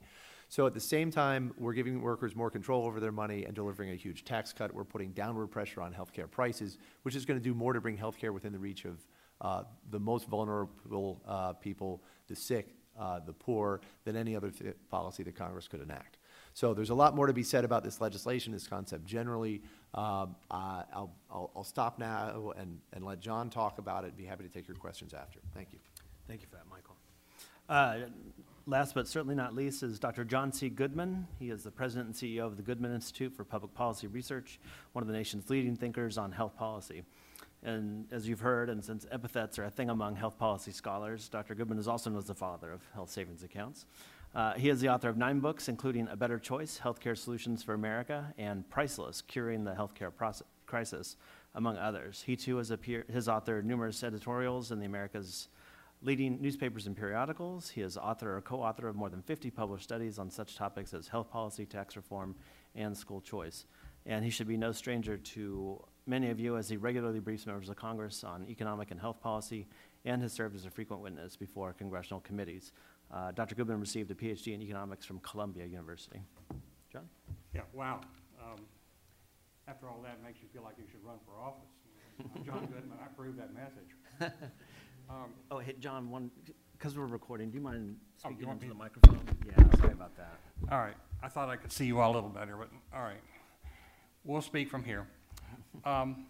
[0.48, 3.90] So at the same time, we're giving workers more control over their money and delivering
[3.90, 4.74] a huge tax cut.
[4.74, 7.96] We're putting downward pressure on healthcare prices, which is going to do more to bring
[7.96, 8.98] healthcare within the reach of
[9.40, 14.74] uh, the most vulnerable uh, people, the sick, uh, the poor, than any other th-
[14.90, 16.18] policy that Congress could enact.
[16.52, 19.62] So there's a lot more to be said about this legislation, this concept generally.
[19.94, 24.16] Um, I- I'll, I'll, I'll stop now and, and let John talk about it.
[24.16, 25.40] Be happy to take your questions after.
[25.54, 25.78] Thank you.
[26.28, 26.96] Thank you for that, Michael.
[27.68, 28.08] Uh,
[28.66, 30.22] Last but certainly not least is Dr.
[30.24, 30.68] John C.
[30.68, 31.26] Goodman.
[31.40, 34.60] He is the president and CEO of the Goodman Institute for Public Policy Research,
[34.92, 37.02] one of the nation's leading thinkers on health policy.
[37.62, 41.54] And as you've heard, and since epithets are a thing among health policy scholars, Dr.
[41.54, 43.84] Goodman is also known as the father of health savings accounts.
[44.34, 47.74] Uh, he is the author of nine books, including A Better Choice, Healthcare Solutions for
[47.74, 51.16] America, and Priceless, Curing the Healthcare Proce- Crisis,
[51.54, 52.22] among others.
[52.24, 55.48] He too has, appear- has authored numerous editorials in the America's
[56.02, 57.68] leading newspapers and periodicals.
[57.68, 61.08] He is author or co-author of more than 50 published studies on such topics as
[61.08, 62.36] health policy, tax reform,
[62.74, 63.66] and school choice.
[64.06, 67.68] And he should be no stranger to many of you as he regularly briefs members
[67.68, 69.66] of Congress on economic and health policy
[70.04, 72.72] and has served as a frequent witness before congressional committees.
[73.14, 73.54] Uh, Dr.
[73.54, 76.20] Goodman received a PhD in economics from Columbia University.
[76.92, 77.08] John?
[77.54, 78.00] Yeah, wow.
[78.42, 78.58] Um,
[79.68, 81.68] After all that, makes you feel like you should run for office.
[82.36, 84.32] I'm John Goodman, I approve that message.
[85.08, 86.30] Um, Oh, hey, John, one,
[86.78, 89.18] because we're recording, do you mind Oh, you speaking want into the microphone?
[89.44, 90.38] Yeah, sorry about that.
[90.70, 93.18] All right, I thought I could see you all a little better, but, all right.
[94.22, 95.08] We'll speak from here.
[95.84, 96.26] Um,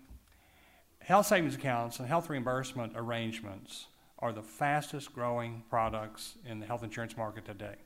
[1.03, 3.87] Health savings accounts and health reimbursement arrangements
[4.18, 7.77] are the fastest growing products in the health insurance market today.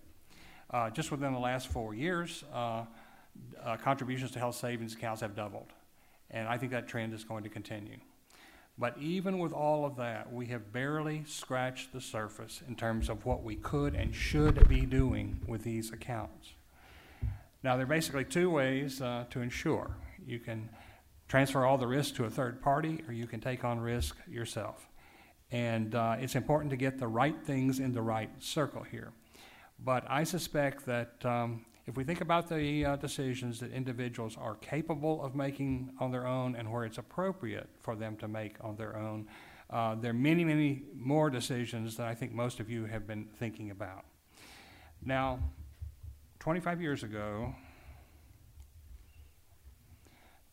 [0.71, 2.85] Uh, Just within the last four years, uh,
[3.63, 5.73] uh, contributions to health savings accounts have doubled,
[6.31, 7.99] and I think that trend is going to continue.
[8.77, 13.25] But even with all of that, we have barely scratched the surface in terms of
[13.25, 16.55] what we could and should be doing with these accounts.
[17.63, 19.93] Now, there are basically two ways uh, to insure.
[20.27, 20.69] You can
[21.29, 24.89] transfer all the risk to a third party, or you can take on risk yourself.
[25.51, 29.13] And uh, it's important to get the right things in the right circle here.
[29.79, 34.55] But I suspect that um, if we think about the uh, decisions that individuals are
[34.57, 38.77] capable of making on their own and where it's appropriate for them to make on
[38.77, 39.27] their own,
[39.71, 43.27] uh, there are many, many more decisions that I think most of you have been
[43.39, 44.05] thinking about.
[45.05, 45.41] Now,
[46.39, 47.55] 25 years ago,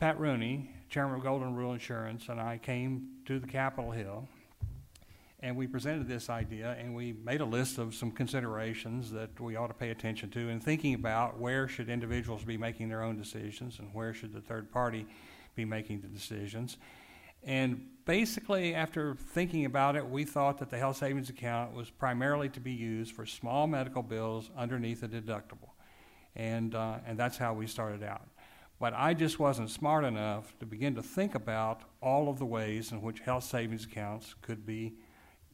[0.01, 4.27] Pat Rooney, chairman of Golden Rule Insurance, and I came to the Capitol Hill
[5.41, 9.55] and we presented this idea and we made a list of some considerations that we
[9.55, 13.15] ought to pay attention to in thinking about where should individuals be making their own
[13.15, 15.05] decisions and where should the third party
[15.53, 16.77] be making the decisions.
[17.43, 22.49] And basically, after thinking about it, we thought that the health savings account was primarily
[22.49, 25.69] to be used for small medical bills underneath a deductible.
[26.35, 28.30] And, uh, and that's how we started out.
[28.81, 32.91] But I just wasn't smart enough to begin to think about all of the ways
[32.91, 34.95] in which health savings accounts could be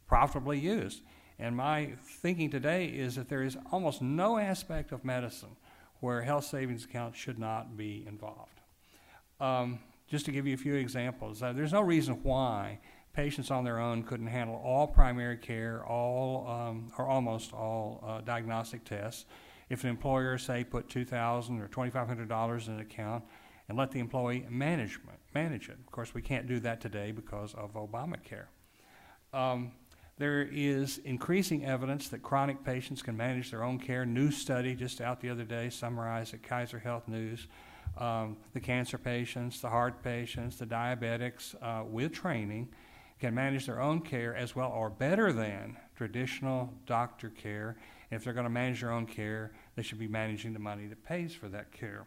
[0.07, 1.01] profitably used.
[1.37, 5.57] And my thinking today is that there is almost no aspect of medicine
[5.99, 8.61] where health savings accounts should not be involved.
[9.41, 12.79] Um, just to give you a few examples, uh, there's no reason why
[13.11, 18.21] patients on their own couldn't handle all primary care, all um, or almost all uh,
[18.21, 19.25] diagnostic tests.
[19.69, 23.23] If an employer, say, put 2,000 or $2,500 in an account
[23.69, 25.77] and let the employee management manage it.
[25.85, 28.45] Of course, we can't do that today because of Obamacare.
[29.33, 29.73] Um,
[30.17, 34.05] there is increasing evidence that chronic patients can manage their own care.
[34.05, 37.47] New study just out the other day, summarized at Kaiser Health News.
[37.97, 42.69] Um, the cancer patients, the heart patients, the diabetics uh, with training
[43.19, 47.77] can manage their own care as well or better than traditional doctor care.
[48.09, 50.87] And if they're going to manage their own care, they should be managing the money
[50.87, 52.05] that pays for that care.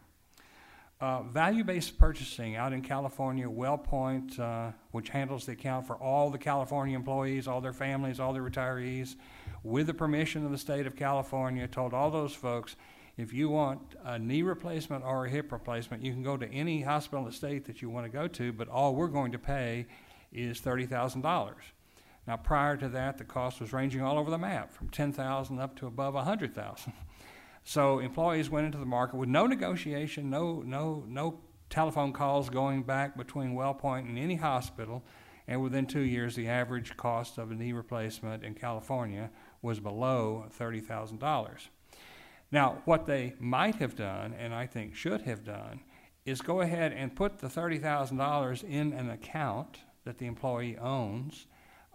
[1.01, 6.37] Uh, value-based purchasing out in California, WellPoint, uh, which handles the account for all the
[6.37, 9.15] California employees, all their families, all their retirees,
[9.63, 12.75] with the permission of the state of California, told all those folks,
[13.17, 16.81] if you want a knee replacement or a hip replacement, you can go to any
[16.81, 19.39] hospital in the state that you want to go to, but all we're going to
[19.39, 19.87] pay
[20.31, 21.53] is $30,000.
[22.27, 25.75] Now, prior to that, the cost was ranging all over the map, from 10,000 up
[25.77, 26.93] to above 100,000.
[27.63, 32.83] So employees went into the market with no negotiation, no, no, no telephone calls going
[32.83, 35.03] back between WellPoint and any hospital.
[35.47, 39.29] And within two years, the average cost of a knee replacement in California
[39.61, 41.67] was below $30,000.
[42.51, 45.81] Now, what they might have done, and I think should have done,
[46.25, 51.47] is go ahead and put the $30,000 in an account that the employee owns.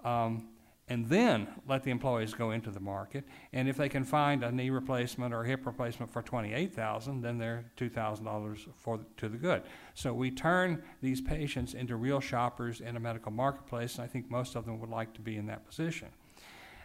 [0.04, 0.48] Um,
[0.88, 3.24] and then let the employees go into the market.
[3.52, 7.38] And if they can find a knee replacement or hip replacement for twenty-eight thousand, then
[7.38, 9.62] they're two thousand dollars for to the good.
[9.94, 14.30] So we turn these patients into real shoppers in a medical marketplace, and I think
[14.30, 16.07] most of them would like to be in that position.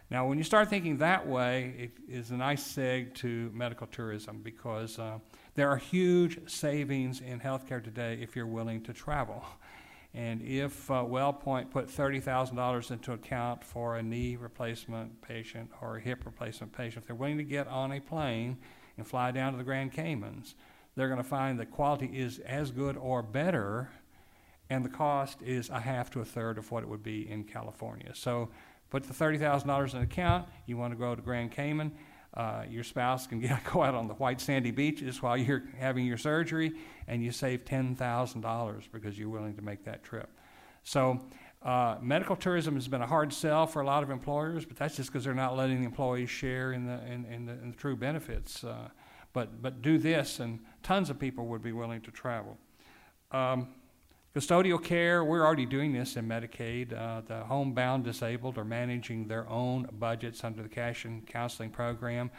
[0.09, 4.41] Now, when you start thinking that way, it is a nice seg to medical tourism
[4.41, 5.19] because uh,
[5.53, 9.45] there are huge savings in healthcare today if you're willing to travel.
[10.13, 16.01] And if uh, WellPoint put $30,000 into account for a knee replacement patient or a
[16.01, 18.57] hip replacement patient, if they're willing to get on a plane
[18.97, 20.55] and fly down to the Grand Caymans,
[20.95, 23.89] they're going to find the quality is as good or better,
[24.69, 27.45] and the cost is a half to a third of what it would be in
[27.45, 28.11] California.
[28.13, 28.49] So
[28.89, 30.49] put the $30,000 in account.
[30.65, 31.93] You want to go to Grand Cayman.
[32.33, 36.05] Uh, your spouse can get, go out on the white sandy beaches while you're having
[36.05, 36.73] your surgery,
[37.07, 40.29] and you save $10,000 because you're willing to make that trip.
[40.83, 41.19] So,
[41.61, 44.95] uh, medical tourism has been a hard sell for a lot of employers, but that's
[44.95, 47.77] just because they're not letting the employees share in the, in, in the, in the
[47.77, 48.63] true benefits.
[48.63, 48.89] Uh,
[49.33, 52.57] but, but do this, and tons of people would be willing to travel.
[53.31, 53.69] Um,
[54.33, 56.97] Custodial care, we're already doing this in Medicaid.
[56.97, 62.31] Uh, the homebound disabled are managing their own budgets under the cash and counseling program.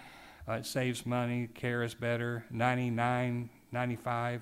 [0.49, 4.41] Uh, it saves money, care is better, 99, 95%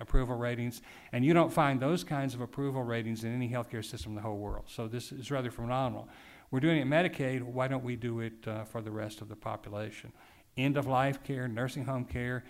[0.00, 0.82] approval ratings.
[1.12, 4.22] And you don't find those kinds of approval ratings in any healthcare system in the
[4.22, 4.64] whole world.
[4.66, 6.08] So this is rather phenomenal.
[6.50, 7.42] We're doing it in Medicaid.
[7.42, 10.10] Why don't we do it uh, for the rest of the population?
[10.56, 12.42] End of life care, nursing home care,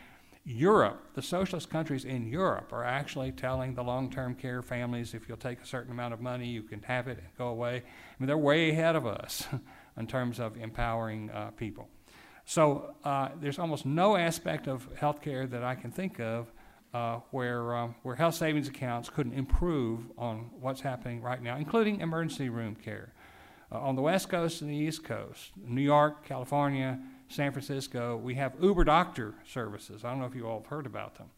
[0.47, 5.26] Europe, the socialist countries in Europe are actually telling the long term care families if
[5.26, 7.76] you'll take a certain amount of money, you can have it and go away.
[7.76, 7.82] I
[8.18, 9.47] mean, they're way ahead of us
[9.97, 11.88] in terms of empowering uh, people.
[12.45, 16.53] So uh, there's almost no aspect of healthcare that I can think of
[16.92, 22.01] uh, where, um, where health savings accounts couldn't improve on what's happening right now, including
[22.01, 23.14] emergency room care.
[23.72, 28.35] Uh, on the West Coast and the East Coast, New York, California, San Francisco, we
[28.35, 30.05] have Uber doctor services.
[30.05, 31.31] I don't know if you all have heard about them.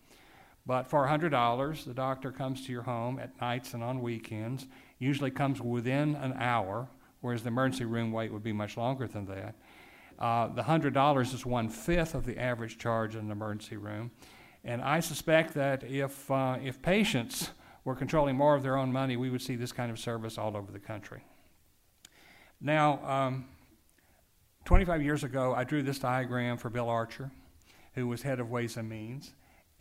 [0.66, 4.66] But for $100, the doctor comes to your home at nights and on weekends,
[4.98, 6.88] usually comes within an hour,
[7.20, 9.54] whereas the emergency room wait would be much longer than that.
[10.18, 14.10] Uh, the hundred dollars is one fifth of the average charge in an emergency room,
[14.64, 17.50] and I suspect that if uh, if patients
[17.84, 20.56] were controlling more of their own money, we would see this kind of service all
[20.56, 21.22] over the country.
[22.60, 23.44] Now, um,
[24.66, 27.30] 25 years ago, I drew this diagram for Bill Archer,
[27.94, 29.32] who was head of Ways and Means,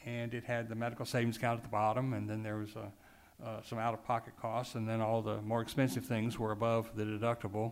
[0.06, 3.44] and it had the medical savings account at the bottom, and then there was a,
[3.44, 7.72] uh, some out-of-pocket costs, and then all the more expensive things were above the deductible.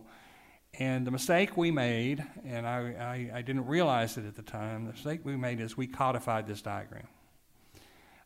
[0.80, 4.86] And the mistake we made, and I, I, I didn't realize it at the time,
[4.86, 7.07] the mistake we made is we codified this diagram.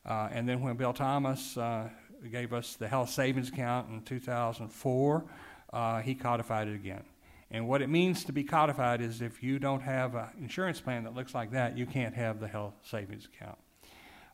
[0.05, 1.89] Uh, and then when Bill Thomas uh,
[2.31, 5.25] gave us the health savings account in 2004,
[5.73, 7.03] uh, he codified it again.
[7.49, 11.03] And what it means to be codified is if you don't have an insurance plan
[11.05, 13.57] that looks like that, you can't have the health savings account.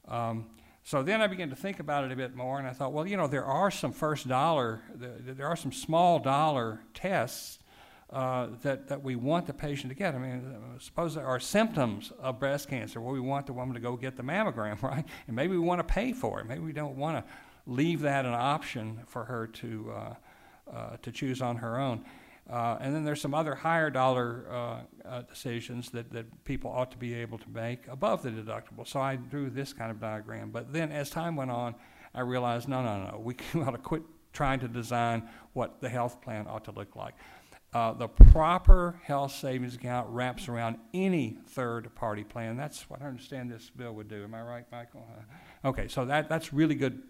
[0.08, 0.46] Um,
[0.84, 3.08] so then I began to think about it a bit more, and I thought, well,
[3.08, 7.60] you know, there are some first dollar, there are some small dollar tests
[8.10, 10.14] uh, that, that we want the patient to get.
[10.14, 13.80] I mean, suppose there are symptoms of breast cancer where we want the woman to
[13.80, 15.06] go get the mammogram, right?
[15.28, 16.48] And maybe we want to pay for it.
[16.48, 17.34] Maybe we don't want to
[17.66, 20.14] leave that an option for her to, uh,
[20.72, 22.04] uh, to choose on her own.
[22.50, 26.92] Uh, and then there's some other higher dollar uh, uh, decisions that, that people ought
[26.92, 28.86] to be able to make above the deductible.
[28.86, 30.52] So I drew this kind of diagram.
[30.52, 31.76] But then as time went on,
[32.14, 36.22] I realized no, no, no, we ought to quit trying to design what the health
[36.22, 37.14] plan ought to look like.
[37.74, 42.56] Uh, the proper health savings account wraps around any third party plan.
[42.56, 44.24] That's what I understand this bill would do.
[44.24, 45.08] Am I right, Michael?
[45.66, 47.02] Uh, okay, so that, that's really good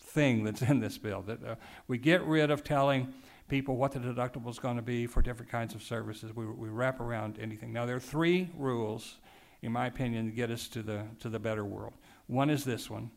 [0.00, 1.22] thing that's in this bill.
[1.22, 1.54] That uh,
[1.88, 3.12] we get rid of telling
[3.48, 6.34] people what the deductible is going to be for different kinds of services.
[6.34, 7.72] We, we wrap around anything.
[7.72, 9.16] Now there are three rules,
[9.62, 11.94] in my opinion, to get us to the to the better world.
[12.26, 13.10] One is this one: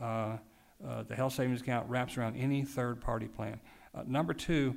[0.00, 0.36] uh,
[0.86, 3.60] uh, the health savings account wraps around any third-party plan.
[3.94, 4.76] Uh, number two,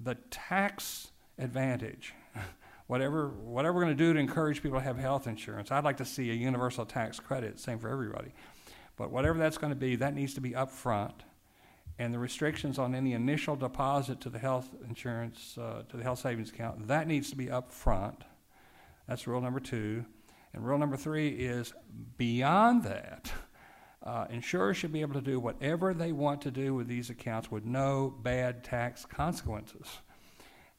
[0.00, 2.14] the tax advantage.
[2.86, 5.96] whatever whatever we're going to do to encourage people to have health insurance, I'd like
[5.98, 8.32] to see a universal tax credit, same for everybody.
[8.96, 11.24] But whatever that's going to be, that needs to be up front
[11.98, 16.18] and the restrictions on any initial deposit to the health insurance, uh, to the health
[16.18, 18.24] savings account, that needs to be up front.
[19.06, 20.04] That's rule number two.
[20.52, 21.72] And rule number three is
[22.16, 23.32] beyond that,
[24.02, 27.50] uh, insurers should be able to do whatever they want to do with these accounts
[27.50, 29.86] with no bad tax consequences.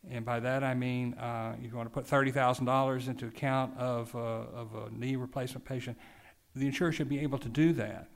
[0.09, 4.15] And by that I mean, uh, if you want to put $30,000 into account of,
[4.15, 5.97] uh, of a knee replacement patient,
[6.55, 8.09] the insurer should be able to do that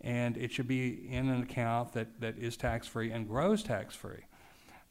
[0.00, 3.94] and it should be in an account that, that is tax free and grows tax
[3.94, 4.24] free.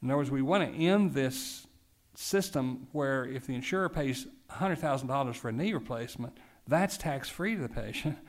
[0.02, 1.68] In other words, we want to end this
[2.16, 6.38] system where if the insurer pays $100,000 for a knee replacement,
[6.68, 8.18] that's tax free to the patient.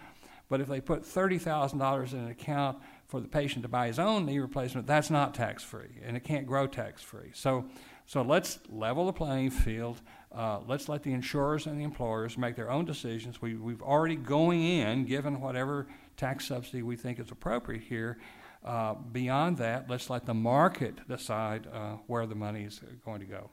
[0.48, 4.26] But if they put $30,000 in an account for the patient to buy his own
[4.26, 7.30] knee replacement, that's not tax free and it can't grow tax free.
[7.34, 7.64] So,
[8.06, 10.00] so let's level the playing field.
[10.30, 13.42] Uh, let's let the insurers and the employers make their own decisions.
[13.42, 18.18] We, we've already going in, given whatever tax subsidy we think is appropriate here.
[18.64, 23.26] Uh, beyond that, let's let the market decide uh, where the money is going to
[23.26, 23.50] go.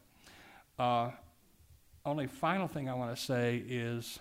[0.79, 1.11] Uh,
[2.05, 4.19] only final thing I want to say is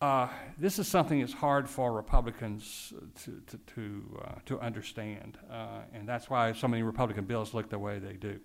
[0.00, 0.26] uh,
[0.58, 2.92] this is something that's hard for Republicans
[3.22, 7.70] to, to, to, uh, to understand, uh, and that's why so many Republican bills look
[7.70, 8.40] the way they do.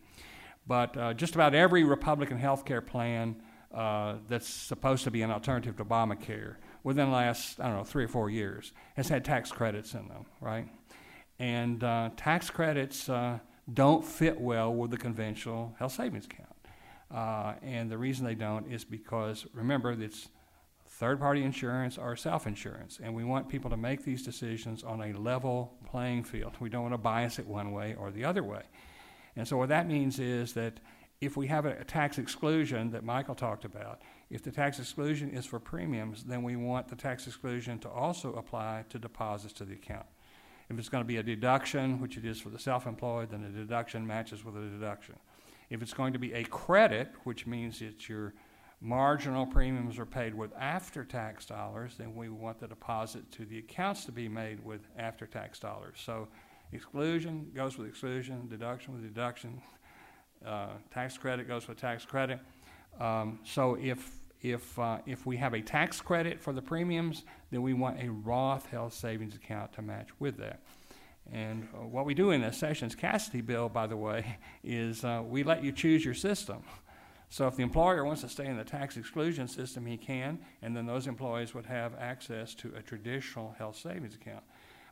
[0.68, 3.38] But just about every Republican health care plan
[3.72, 6.58] that's supposed to be an alternative to Obamacare
[6.88, 10.08] within the last, I don't know, three or four years has had tax credits in
[10.08, 10.70] them, right?
[11.38, 13.40] And uh, tax credits uh,
[13.74, 16.56] don't fit well with the conventional health savings account.
[17.14, 20.30] Uh, and the reason they don't is because, remember, it's
[20.88, 23.02] third party insurance or self insurance.
[23.04, 26.54] And we want people to make these decisions on a level playing field.
[26.62, 28.64] We don't want to bias it one way or the other way.
[29.36, 30.80] And so, what that means is that
[31.20, 35.30] if we have a, a tax exclusion that Michael talked about, if the tax exclusion
[35.30, 39.66] is for premiums, then we want the tax exclusion to also apply to deposits to
[39.66, 40.06] the account.
[40.70, 43.50] If it's going to be a deduction, which it is for the self-employed, then the
[43.50, 45.16] deduction matches with a deduction.
[45.70, 48.34] If it's going to be a credit, which means that your
[48.82, 54.06] marginal premiums are paid with after-tax dollars, then we want the deposit to the accounts
[54.06, 55.98] to be made with after-tax dollars.
[56.04, 56.28] So
[56.74, 59.62] exclusion goes with exclusion, deduction with deduction,
[60.46, 62.40] uh, tax credit goes with tax credit.
[63.00, 67.62] Um, so if if uh, if we have a tax credit for the premiums, then
[67.62, 70.62] we want a Roth health savings account to match with that.
[71.32, 75.24] And uh, what we do in the Sessions Cassidy bill, by the way, is uh,
[75.26, 76.64] we let you choose your system.
[77.30, 80.76] So if the employer wants to stay in the tax exclusion system, he can, and
[80.76, 84.44] then those employees would have access to a traditional health savings account.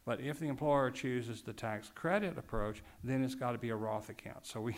[0.06, 3.76] But if the employer chooses the tax credit approach, then it's got to be a
[3.76, 4.46] Roth account.
[4.46, 4.76] So we,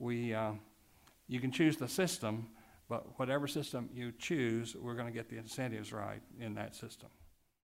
[0.00, 0.52] we, uh,
[1.28, 2.48] you can choose the system,
[2.88, 7.10] But whatever system you choose, we're going to get the incentives right in that system.